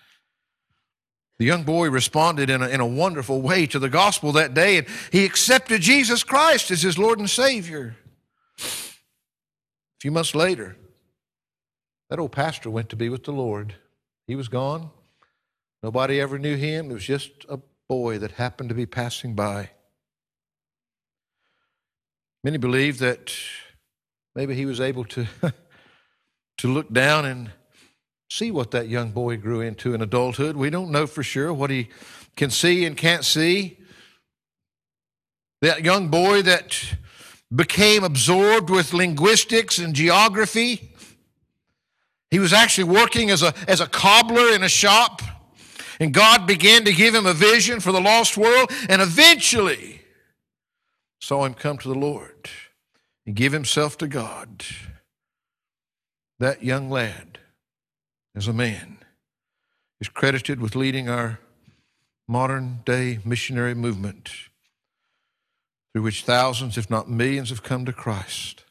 The 1.38 1.44
young 1.44 1.62
boy 1.62 1.88
responded 1.88 2.50
in 2.50 2.62
a, 2.62 2.68
in 2.68 2.80
a 2.80 2.86
wonderful 2.86 3.40
way 3.40 3.66
to 3.66 3.78
the 3.78 3.88
gospel 3.88 4.32
that 4.32 4.54
day, 4.54 4.76
and 4.76 4.86
he 5.12 5.24
accepted 5.24 5.80
Jesus 5.80 6.24
Christ 6.24 6.70
as 6.72 6.82
his 6.82 6.98
Lord 6.98 7.20
and 7.20 7.30
Savior. 7.30 7.96
A 8.58 10.00
few 10.00 10.10
months 10.10 10.34
later, 10.34 10.76
that 12.10 12.18
old 12.18 12.32
pastor 12.32 12.70
went 12.70 12.88
to 12.88 12.96
be 12.96 13.08
with 13.08 13.24
the 13.24 13.32
Lord. 13.32 13.74
He 14.26 14.34
was 14.34 14.48
gone. 14.48 14.90
Nobody 15.82 16.20
ever 16.20 16.38
knew 16.38 16.56
him. 16.56 16.90
It 16.90 16.94
was 16.94 17.04
just 17.04 17.30
a 17.48 17.60
boy 17.88 18.18
that 18.18 18.32
happened 18.32 18.68
to 18.70 18.74
be 18.74 18.86
passing 18.86 19.34
by. 19.34 19.70
Many 22.42 22.58
believe 22.58 22.98
that 22.98 23.32
maybe 24.34 24.54
he 24.54 24.66
was 24.66 24.80
able 24.80 25.04
to, 25.04 25.26
to 26.58 26.72
look 26.72 26.92
down 26.92 27.26
and 27.26 27.50
see 28.28 28.50
what 28.50 28.70
that 28.72 28.88
young 28.88 29.10
boy 29.10 29.36
grew 29.36 29.60
into 29.60 29.94
in 29.94 30.02
adulthood. 30.02 30.56
We 30.56 30.70
don't 30.70 30.90
know 30.90 31.06
for 31.06 31.22
sure 31.22 31.52
what 31.52 31.70
he 31.70 31.88
can 32.36 32.50
see 32.50 32.84
and 32.84 32.96
can't 32.96 33.24
see. 33.24 33.78
That 35.60 35.84
young 35.84 36.08
boy 36.08 36.42
that 36.42 36.78
became 37.54 38.04
absorbed 38.04 38.70
with 38.70 38.92
linguistics 38.92 39.78
and 39.78 39.94
geography. 39.94 40.92
He 42.30 42.38
was 42.38 42.52
actually 42.52 42.84
working 42.84 43.30
as 43.30 43.42
a, 43.42 43.54
as 43.66 43.80
a 43.80 43.86
cobbler 43.86 44.52
in 44.52 44.62
a 44.62 44.68
shop. 44.68 45.22
And 45.98 46.14
God 46.14 46.46
began 46.46 46.84
to 46.84 46.92
give 46.92 47.14
him 47.14 47.26
a 47.26 47.34
vision 47.34 47.80
for 47.80 47.90
the 47.90 48.00
lost 48.00 48.36
world 48.36 48.70
and 48.88 49.02
eventually 49.02 50.02
saw 51.20 51.44
him 51.44 51.54
come 51.54 51.78
to 51.78 51.88
the 51.88 51.98
Lord 51.98 52.48
and 53.26 53.34
give 53.34 53.52
himself 53.52 53.98
to 53.98 54.06
God. 54.06 54.64
That 56.38 56.62
young 56.62 56.88
lad, 56.88 57.38
as 58.38 58.46
a 58.46 58.52
man, 58.52 58.98
is 60.00 60.08
credited 60.08 60.60
with 60.60 60.76
leading 60.76 61.08
our 61.08 61.40
modern 62.28 62.82
day 62.84 63.18
missionary 63.24 63.74
movement 63.74 64.30
through 65.92 66.02
which 66.02 66.22
thousands, 66.22 66.78
if 66.78 66.88
not 66.88 67.10
millions, 67.10 67.48
have 67.48 67.64
come 67.64 67.84
to 67.84 67.92
Christ. 67.92 68.64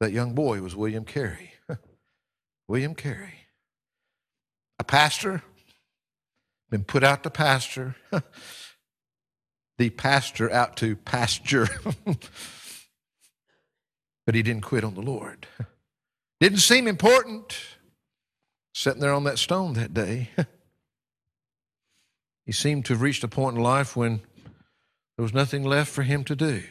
That 0.00 0.10
young 0.10 0.34
boy 0.34 0.62
was 0.62 0.74
William 0.74 1.04
Carey. 1.04 1.52
William 2.68 2.96
Carey, 2.96 3.46
a 4.80 4.84
pastor 4.84 5.42
been 6.68 6.82
put 6.82 7.04
out 7.04 7.22
to 7.22 7.30
pasture, 7.30 7.94
the 9.78 9.90
pastor 9.90 10.50
out 10.50 10.76
to 10.78 10.96
pasture. 10.96 11.68
but 14.26 14.34
he 14.34 14.42
didn't 14.42 14.62
quit 14.62 14.82
on 14.82 14.94
the 14.94 15.02
Lord. 15.02 15.46
Didn't 16.40 16.58
seem 16.58 16.88
important 16.88 17.56
sitting 18.72 19.00
there 19.00 19.12
on 19.12 19.24
that 19.24 19.38
stone 19.38 19.74
that 19.74 19.94
day. 19.94 20.30
he 22.46 22.52
seemed 22.52 22.84
to 22.86 22.94
have 22.94 23.02
reached 23.02 23.24
a 23.24 23.28
point 23.28 23.56
in 23.56 23.62
life 23.62 23.96
when 23.96 24.20
there 25.16 25.22
was 25.22 25.34
nothing 25.34 25.62
left 25.62 25.90
for 25.90 26.02
him 26.02 26.24
to 26.24 26.34
do. 26.34 26.62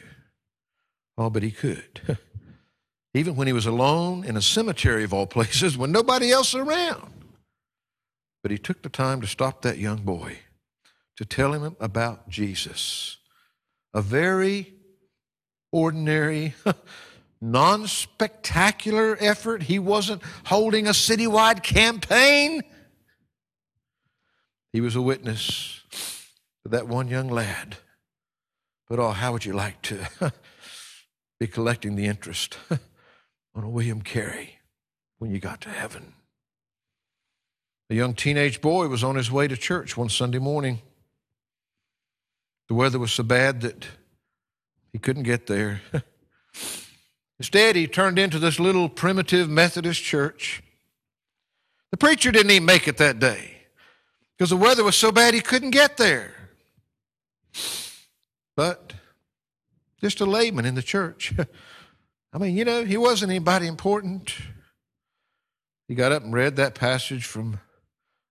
Oh, 1.16 1.30
but 1.30 1.42
he 1.42 1.50
could. 1.50 2.18
Even 3.14 3.36
when 3.36 3.46
he 3.46 3.52
was 3.52 3.66
alone 3.66 4.24
in 4.24 4.36
a 4.36 4.42
cemetery 4.42 5.04
of 5.04 5.12
all 5.12 5.26
places, 5.26 5.76
when 5.76 5.92
nobody 5.92 6.30
else 6.30 6.54
around. 6.54 7.12
But 8.42 8.50
he 8.50 8.58
took 8.58 8.82
the 8.82 8.88
time 8.88 9.20
to 9.20 9.26
stop 9.26 9.62
that 9.62 9.78
young 9.78 9.98
boy, 9.98 10.38
to 11.16 11.24
tell 11.24 11.52
him 11.52 11.76
about 11.78 12.28
Jesus. 12.28 13.18
A 13.94 14.02
very 14.02 14.74
ordinary, 15.70 16.54
non 17.42 17.88
spectacular 17.88 19.18
effort. 19.20 19.64
He 19.64 19.78
wasn't 19.78 20.22
holding 20.46 20.86
a 20.86 20.90
citywide 20.90 21.62
campaign. 21.62 22.62
He 24.72 24.80
was 24.80 24.96
a 24.96 25.02
witness 25.02 25.82
to 26.62 26.70
that 26.70 26.88
one 26.88 27.08
young 27.08 27.28
lad. 27.28 27.76
But 28.88 28.98
oh, 28.98 29.10
how 29.10 29.32
would 29.32 29.44
you 29.44 29.52
like 29.52 29.82
to 29.82 30.06
be 31.40 31.46
collecting 31.46 31.96
the 31.96 32.06
interest 32.06 32.56
on 33.54 33.64
a 33.64 33.68
William 33.68 34.00
Carey 34.00 34.58
when 35.18 35.30
you 35.30 35.40
got 35.40 35.60
to 35.62 35.68
heaven? 35.68 36.14
A 37.90 37.94
young 37.94 38.14
teenage 38.14 38.62
boy 38.62 38.88
was 38.88 39.04
on 39.04 39.16
his 39.16 39.30
way 39.30 39.48
to 39.48 39.56
church 39.56 39.96
one 39.96 40.08
Sunday 40.08 40.38
morning. 40.38 40.80
The 42.68 42.74
weather 42.74 42.98
was 42.98 43.12
so 43.12 43.22
bad 43.22 43.60
that 43.62 43.86
he 44.92 44.98
couldn't 44.98 45.24
get 45.24 45.46
there. 45.46 45.82
Instead, 47.42 47.74
he 47.74 47.88
turned 47.88 48.20
into 48.20 48.38
this 48.38 48.60
little 48.60 48.88
primitive 48.88 49.50
Methodist 49.50 50.00
church. 50.00 50.62
The 51.90 51.96
preacher 51.96 52.30
didn't 52.30 52.52
even 52.52 52.64
make 52.64 52.86
it 52.86 52.98
that 52.98 53.18
day 53.18 53.62
because 54.38 54.50
the 54.50 54.56
weather 54.56 54.84
was 54.84 54.94
so 54.94 55.10
bad 55.10 55.34
he 55.34 55.40
couldn't 55.40 55.70
get 55.70 55.96
there. 55.96 56.36
But 58.54 58.92
just 60.00 60.20
a 60.20 60.24
layman 60.24 60.64
in 60.64 60.76
the 60.76 60.84
church. 60.84 61.34
I 62.32 62.38
mean, 62.38 62.56
you 62.56 62.64
know, 62.64 62.84
he 62.84 62.96
wasn't 62.96 63.32
anybody 63.32 63.66
important. 63.66 64.32
He 65.88 65.96
got 65.96 66.12
up 66.12 66.22
and 66.22 66.32
read 66.32 66.54
that 66.54 66.76
passage 66.76 67.26
from 67.26 67.58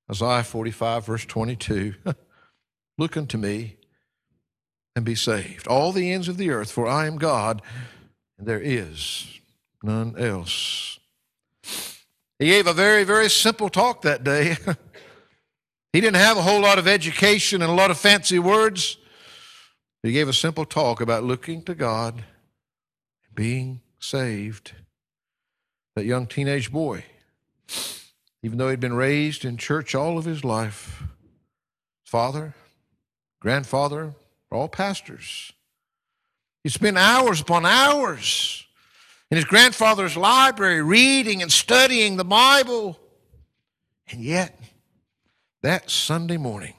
Isaiah 0.09 0.41
45, 0.41 1.05
verse 1.05 1.25
22. 1.25 1.95
Look 2.97 3.17
unto 3.17 3.37
me 3.37 3.75
and 4.95 5.03
be 5.03 5.15
saved, 5.15 5.67
all 5.67 5.91
the 5.91 6.13
ends 6.13 6.29
of 6.29 6.37
the 6.37 6.49
earth, 6.49 6.71
for 6.71 6.87
I 6.87 7.07
am 7.07 7.17
God, 7.17 7.61
and 8.41 8.47
there 8.47 8.59
is 8.59 9.39
none 9.83 10.15
else. 10.17 10.99
He 12.39 12.47
gave 12.47 12.65
a 12.65 12.73
very, 12.73 13.03
very 13.03 13.29
simple 13.29 13.69
talk 13.69 14.01
that 14.01 14.23
day. 14.23 14.57
he 15.93 16.01
didn't 16.01 16.15
have 16.15 16.37
a 16.37 16.41
whole 16.41 16.59
lot 16.59 16.79
of 16.79 16.87
education 16.87 17.61
and 17.61 17.71
a 17.71 17.75
lot 17.75 17.91
of 17.91 17.99
fancy 17.99 18.39
words. 18.39 18.97
He 20.01 20.11
gave 20.11 20.27
a 20.27 20.33
simple 20.33 20.65
talk 20.65 21.01
about 21.01 21.23
looking 21.23 21.61
to 21.65 21.75
God, 21.75 22.15
and 22.15 23.35
being 23.35 23.81
saved. 23.99 24.71
That 25.95 26.05
young 26.05 26.25
teenage 26.25 26.71
boy, 26.71 27.05
even 28.41 28.57
though 28.57 28.69
he'd 28.69 28.79
been 28.79 28.95
raised 28.95 29.45
in 29.45 29.57
church 29.57 29.93
all 29.93 30.17
of 30.17 30.25
his 30.25 30.43
life, 30.43 31.03
father, 32.03 32.55
grandfather, 33.39 34.15
all 34.51 34.67
pastors. 34.67 35.53
He 36.63 36.69
spent 36.69 36.97
hours 36.97 37.41
upon 37.41 37.65
hours 37.65 38.65
in 39.29 39.37
his 39.37 39.45
grandfather's 39.45 40.15
library 40.15 40.81
reading 40.81 41.41
and 41.41 41.51
studying 41.51 42.17
the 42.17 42.25
Bible. 42.25 42.99
And 44.11 44.21
yet, 44.21 44.59
that 45.63 45.89
Sunday 45.89 46.37
morning, 46.37 46.73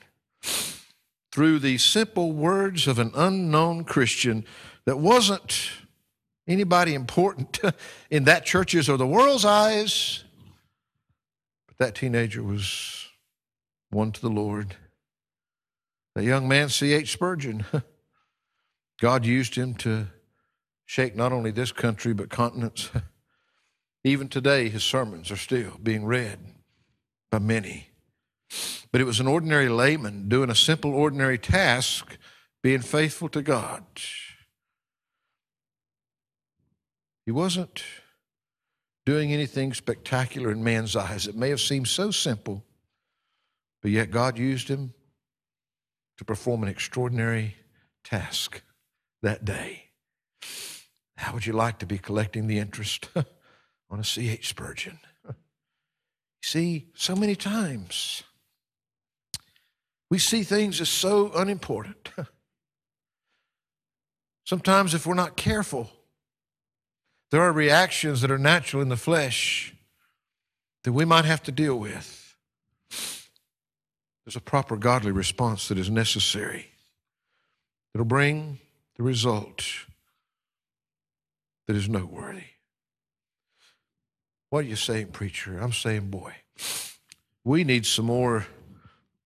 through 1.33 1.59
the 1.59 1.78
simple 1.78 2.33
words 2.33 2.87
of 2.87 2.99
an 2.99 3.11
unknown 3.14 3.85
Christian 3.85 4.45
that 4.85 4.99
wasn't 4.99 5.70
anybody 6.47 6.95
important 6.95 7.61
in 8.11 8.24
that 8.24 8.45
church's 8.45 8.89
or 8.89 8.99
the 8.99 9.07
world's 9.07 9.45
eyes, 9.45 10.24
but 11.66 11.78
that 11.78 11.95
teenager 11.95 12.43
was 12.43 13.09
one 13.91 14.12
to 14.12 14.20
the 14.20 14.30
Lord. 14.30 14.76
That 16.14 16.24
young 16.24 16.47
man, 16.47 16.68
C.H. 16.68 17.12
Spurgeon, 17.12 17.64
God 19.03 19.26
used 19.26 19.57
him 19.57 19.74
to 19.78 20.07
shake 20.84 21.16
not 21.16 21.32
only 21.32 21.50
this 21.50 21.72
country, 21.72 22.14
but 22.14 22.30
continents. 22.30 22.88
Even 24.05 24.28
today, 24.28 24.68
his 24.68 24.84
sermons 24.84 25.32
are 25.32 25.36
still 25.36 25.72
being 25.82 26.05
read 26.05 26.38
by 27.28 27.40
many. 27.40 27.88
But 28.92 29.00
it 29.00 29.05
was 29.05 29.18
an 29.18 29.26
ordinary 29.26 29.68
layman 29.68 30.28
doing 30.28 30.50
a 30.50 30.55
simple, 30.55 30.94
ordinary 30.94 31.36
task, 31.36 32.16
being 32.62 32.80
faithful 32.80 33.28
to 33.30 33.42
God. 33.42 33.82
He 37.26 37.32
wasn't 37.32 37.82
doing 39.05 39.32
anything 39.32 39.74
spectacular 39.74 40.53
in 40.53 40.62
man's 40.62 40.94
eyes. 40.94 41.26
It 41.26 41.34
may 41.34 41.48
have 41.48 41.61
seemed 41.61 41.88
so 41.88 42.12
simple, 42.12 42.62
but 43.82 43.90
yet 43.90 44.12
God 44.12 44.38
used 44.38 44.68
him 44.68 44.94
to 46.18 46.24
perform 46.24 46.62
an 46.62 46.68
extraordinary 46.68 47.57
task 48.05 48.62
that 49.23 49.45
day. 49.45 49.85
How 51.16 51.33
would 51.33 51.47
you 51.47 51.53
like 51.53 51.79
to 51.79 51.87
be 51.87 51.99
collecting 51.99 52.47
the 52.47 52.59
interest 52.59 53.09
on 53.91 54.01
a 54.01 54.05
C.H. 54.05 54.49
Spurgeon? 54.49 54.99
See, 56.43 56.89
so 56.95 57.14
many 57.14 57.37
times 57.37 58.25
we 60.11 60.18
see 60.18 60.43
things 60.43 60.81
as 60.81 60.89
so 60.89 61.31
unimportant. 61.35 62.11
Sometimes, 64.45 64.93
if 64.93 65.07
we're 65.07 65.14
not 65.14 65.37
careful, 65.37 65.89
there 67.31 67.41
are 67.41 67.53
reactions 67.53 68.20
that 68.20 68.31
are 68.31 68.39
natural 68.39 68.83
in 68.83 68.89
the 68.89 68.97
flesh 68.97 69.73
that 70.83 70.93
we 70.93 71.05
might 71.05 71.25
have 71.25 71.43
to 71.45 71.53
deal 71.53 71.79
with. 71.79 72.37
There's 74.25 74.37
a 74.37 74.41
proper 74.41 74.77
godly 74.77 75.12
response 75.12 75.68
that 75.68 75.79
is 75.79 75.89
necessary 75.89 76.66
that'll 77.95 78.05
bring 78.05 78.59
the 79.03 79.09
result 79.09 79.64
that 81.66 81.74
is 81.74 81.88
noteworthy. 81.88 82.55
What 84.50 84.61
are 84.61 84.68
you 84.68 84.76
saying, 84.76 85.09
preacher? 85.09 85.59
I'm 85.59 85.72
saying, 85.72 86.11
boy, 86.11 86.34
we 87.42 87.64
need 87.64 87.84
some 87.84 88.05
more 88.05 88.46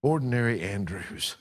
ordinary 0.00 0.62
Andrews. 0.62 1.36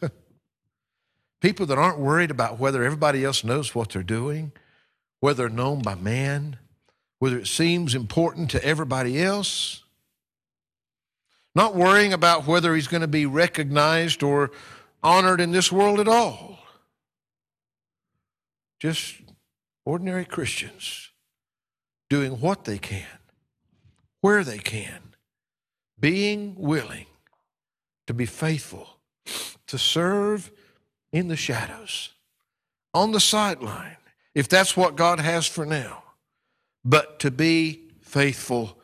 People 1.42 1.66
that 1.68 1.78
aren't 1.78 2.00
worried 2.00 2.30
about 2.32 2.60
whether 2.60 2.84
everybody 2.84 3.24
else 3.24 3.46
knows 3.46 3.74
what 3.74 3.92
they're 3.92 4.04
doing, 4.04 4.52
whether 5.22 5.48
known 5.48 5.82
by 5.82 5.96
man, 5.96 6.58
whether 7.20 7.38
it 7.38 7.48
seems 7.48 7.96
important 7.96 8.52
to 8.52 8.64
everybody 8.66 9.22
else. 9.22 9.84
Not 11.54 11.74
worrying 11.74 12.12
about 12.12 12.48
whether 12.48 12.76
he's 12.76 12.90
going 12.90 13.02
to 13.02 13.08
be 13.08 13.26
recognized 13.26 14.24
or 14.24 14.52
honored 15.02 15.40
in 15.40 15.54
this 15.54 15.72
world 15.72 16.02
at 16.02 16.10
all. 16.10 16.55
Just 18.86 19.16
ordinary 19.84 20.26
Christians 20.26 21.10
doing 22.08 22.34
what 22.34 22.66
they 22.66 22.78
can, 22.78 23.18
where 24.22 24.44
they 24.44 24.60
can, 24.60 25.16
being 26.00 26.54
willing 26.56 27.08
to 28.06 28.14
be 28.14 28.28
faithful, 28.28 29.00
to 29.66 29.80
serve 29.80 30.52
in 31.12 31.30
the 31.30 31.36
shadows, 31.36 32.12
on 32.94 33.12
the 33.12 33.20
sideline, 33.20 33.98
if 34.36 34.48
that's 34.48 34.78
what 34.78 34.96
God 34.96 35.20
has 35.20 35.48
for 35.48 35.66
now, 35.66 36.04
but 36.84 37.18
to 37.22 37.32
be 37.32 37.90
faithful 38.02 38.78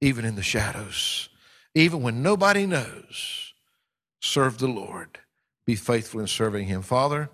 even 0.00 0.24
in 0.24 0.34
the 0.34 0.42
shadows, 0.42 1.28
even 1.76 2.02
when 2.02 2.20
nobody 2.20 2.66
knows. 2.66 3.54
Serve 4.20 4.58
the 4.58 4.66
Lord. 4.66 5.20
Be 5.66 5.76
faithful 5.76 6.18
in 6.18 6.26
serving 6.26 6.66
Him. 6.66 6.82
Father, 6.82 7.30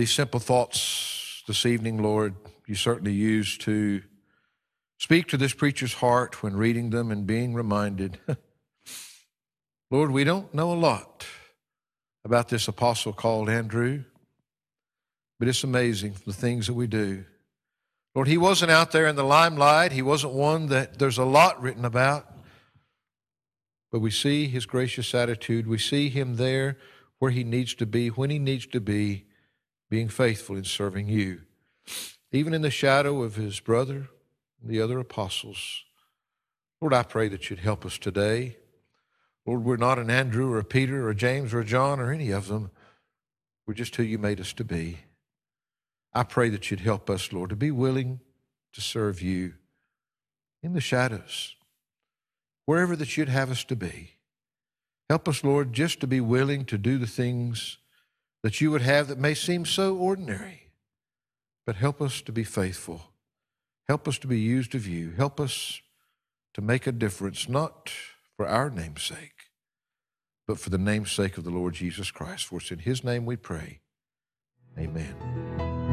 these 0.00 0.10
simple 0.10 0.40
thoughts 0.40 1.42
this 1.46 1.66
evening, 1.66 2.02
Lord, 2.02 2.34
you 2.66 2.74
certainly 2.74 3.12
use 3.12 3.58
to 3.58 4.00
speak 4.96 5.28
to 5.28 5.36
this 5.36 5.52
preacher's 5.52 5.92
heart 5.92 6.42
when 6.42 6.56
reading 6.56 6.88
them 6.88 7.10
and 7.10 7.26
being 7.26 7.52
reminded. 7.52 8.18
Lord, 9.90 10.10
we 10.10 10.24
don't 10.24 10.54
know 10.54 10.72
a 10.72 10.74
lot 10.74 11.26
about 12.24 12.48
this 12.48 12.66
apostle 12.66 13.12
called 13.12 13.50
Andrew, 13.50 14.04
but 15.38 15.48
it's 15.48 15.64
amazing 15.64 16.14
the 16.24 16.32
things 16.32 16.66
that 16.68 16.74
we 16.74 16.86
do. 16.86 17.26
Lord, 18.14 18.26
he 18.26 18.38
wasn't 18.38 18.70
out 18.70 18.92
there 18.92 19.06
in 19.06 19.16
the 19.16 19.22
limelight. 19.22 19.92
He 19.92 20.00
wasn't 20.00 20.32
one 20.32 20.68
that 20.68 20.98
there's 20.98 21.18
a 21.18 21.24
lot 21.26 21.60
written 21.60 21.84
about. 21.84 22.26
But 23.92 24.00
we 24.00 24.10
see 24.10 24.46
his 24.46 24.64
gracious 24.64 25.14
attitude. 25.14 25.66
We 25.66 25.76
see 25.76 26.08
him 26.08 26.36
there 26.36 26.78
where 27.18 27.32
he 27.32 27.44
needs 27.44 27.74
to 27.74 27.84
be, 27.84 28.08
when 28.08 28.30
he 28.30 28.38
needs 28.38 28.64
to 28.68 28.80
be, 28.80 29.26
being 29.90 30.08
faithful 30.08 30.56
in 30.56 30.64
serving 30.64 31.08
you. 31.08 31.42
Even 32.32 32.54
in 32.54 32.62
the 32.62 32.70
shadow 32.70 33.22
of 33.22 33.34
his 33.34 33.60
brother 33.60 34.08
and 34.62 34.70
the 34.70 34.80
other 34.80 34.98
apostles. 34.98 35.82
Lord, 36.80 36.94
I 36.94 37.02
pray 37.02 37.28
that 37.28 37.50
you'd 37.50 37.58
help 37.58 37.84
us 37.84 37.98
today. 37.98 38.56
Lord, 39.44 39.64
we're 39.64 39.76
not 39.76 39.98
an 39.98 40.08
Andrew 40.08 40.50
or 40.50 40.58
a 40.58 40.64
Peter 40.64 41.06
or 41.06 41.10
a 41.10 41.14
James 41.14 41.52
or 41.52 41.60
a 41.60 41.64
John 41.64 41.98
or 41.98 42.12
any 42.12 42.30
of 42.30 42.46
them. 42.46 42.70
We're 43.66 43.74
just 43.74 43.96
who 43.96 44.02
you 44.02 44.18
made 44.18 44.40
us 44.40 44.52
to 44.54 44.64
be. 44.64 45.00
I 46.14 46.22
pray 46.22 46.48
that 46.50 46.70
you'd 46.70 46.80
help 46.80 47.10
us, 47.10 47.32
Lord, 47.32 47.50
to 47.50 47.56
be 47.56 47.70
willing 47.70 48.20
to 48.72 48.80
serve 48.80 49.20
you 49.20 49.54
in 50.62 50.72
the 50.72 50.80
shadows, 50.80 51.56
wherever 52.64 52.94
that 52.96 53.16
you'd 53.16 53.28
have 53.28 53.50
us 53.50 53.64
to 53.64 53.76
be. 53.76 54.12
Help 55.08 55.28
us, 55.28 55.42
Lord, 55.42 55.72
just 55.72 56.00
to 56.00 56.06
be 56.06 56.20
willing 56.20 56.64
to 56.66 56.78
do 56.78 56.98
the 56.98 57.06
things 57.06 57.78
that 58.42 58.60
you 58.60 58.70
would 58.70 58.82
have 58.82 59.08
that 59.08 59.18
may 59.18 59.34
seem 59.34 59.64
so 59.64 59.96
ordinary, 59.96 60.68
but 61.66 61.76
help 61.76 62.00
us 62.00 62.20
to 62.22 62.32
be 62.32 62.44
faithful. 62.44 63.10
Help 63.88 64.06
us 64.06 64.18
to 64.18 64.26
be 64.26 64.38
used 64.38 64.74
of 64.74 64.86
you. 64.86 65.12
Help 65.16 65.40
us 65.40 65.80
to 66.54 66.60
make 66.60 66.86
a 66.86 66.92
difference, 66.92 67.48
not 67.48 67.90
for 68.36 68.46
our 68.46 68.70
name's 68.70 69.02
sake, 69.02 69.50
but 70.46 70.58
for 70.58 70.70
the 70.70 70.78
name's 70.78 71.12
sake 71.12 71.36
of 71.38 71.44
the 71.44 71.50
Lord 71.50 71.74
Jesus 71.74 72.10
Christ. 72.10 72.46
For 72.46 72.58
it's 72.58 72.70
in 72.70 72.80
his 72.80 73.04
name 73.04 73.26
we 73.26 73.36
pray. 73.36 73.80
Amen. 74.78 75.89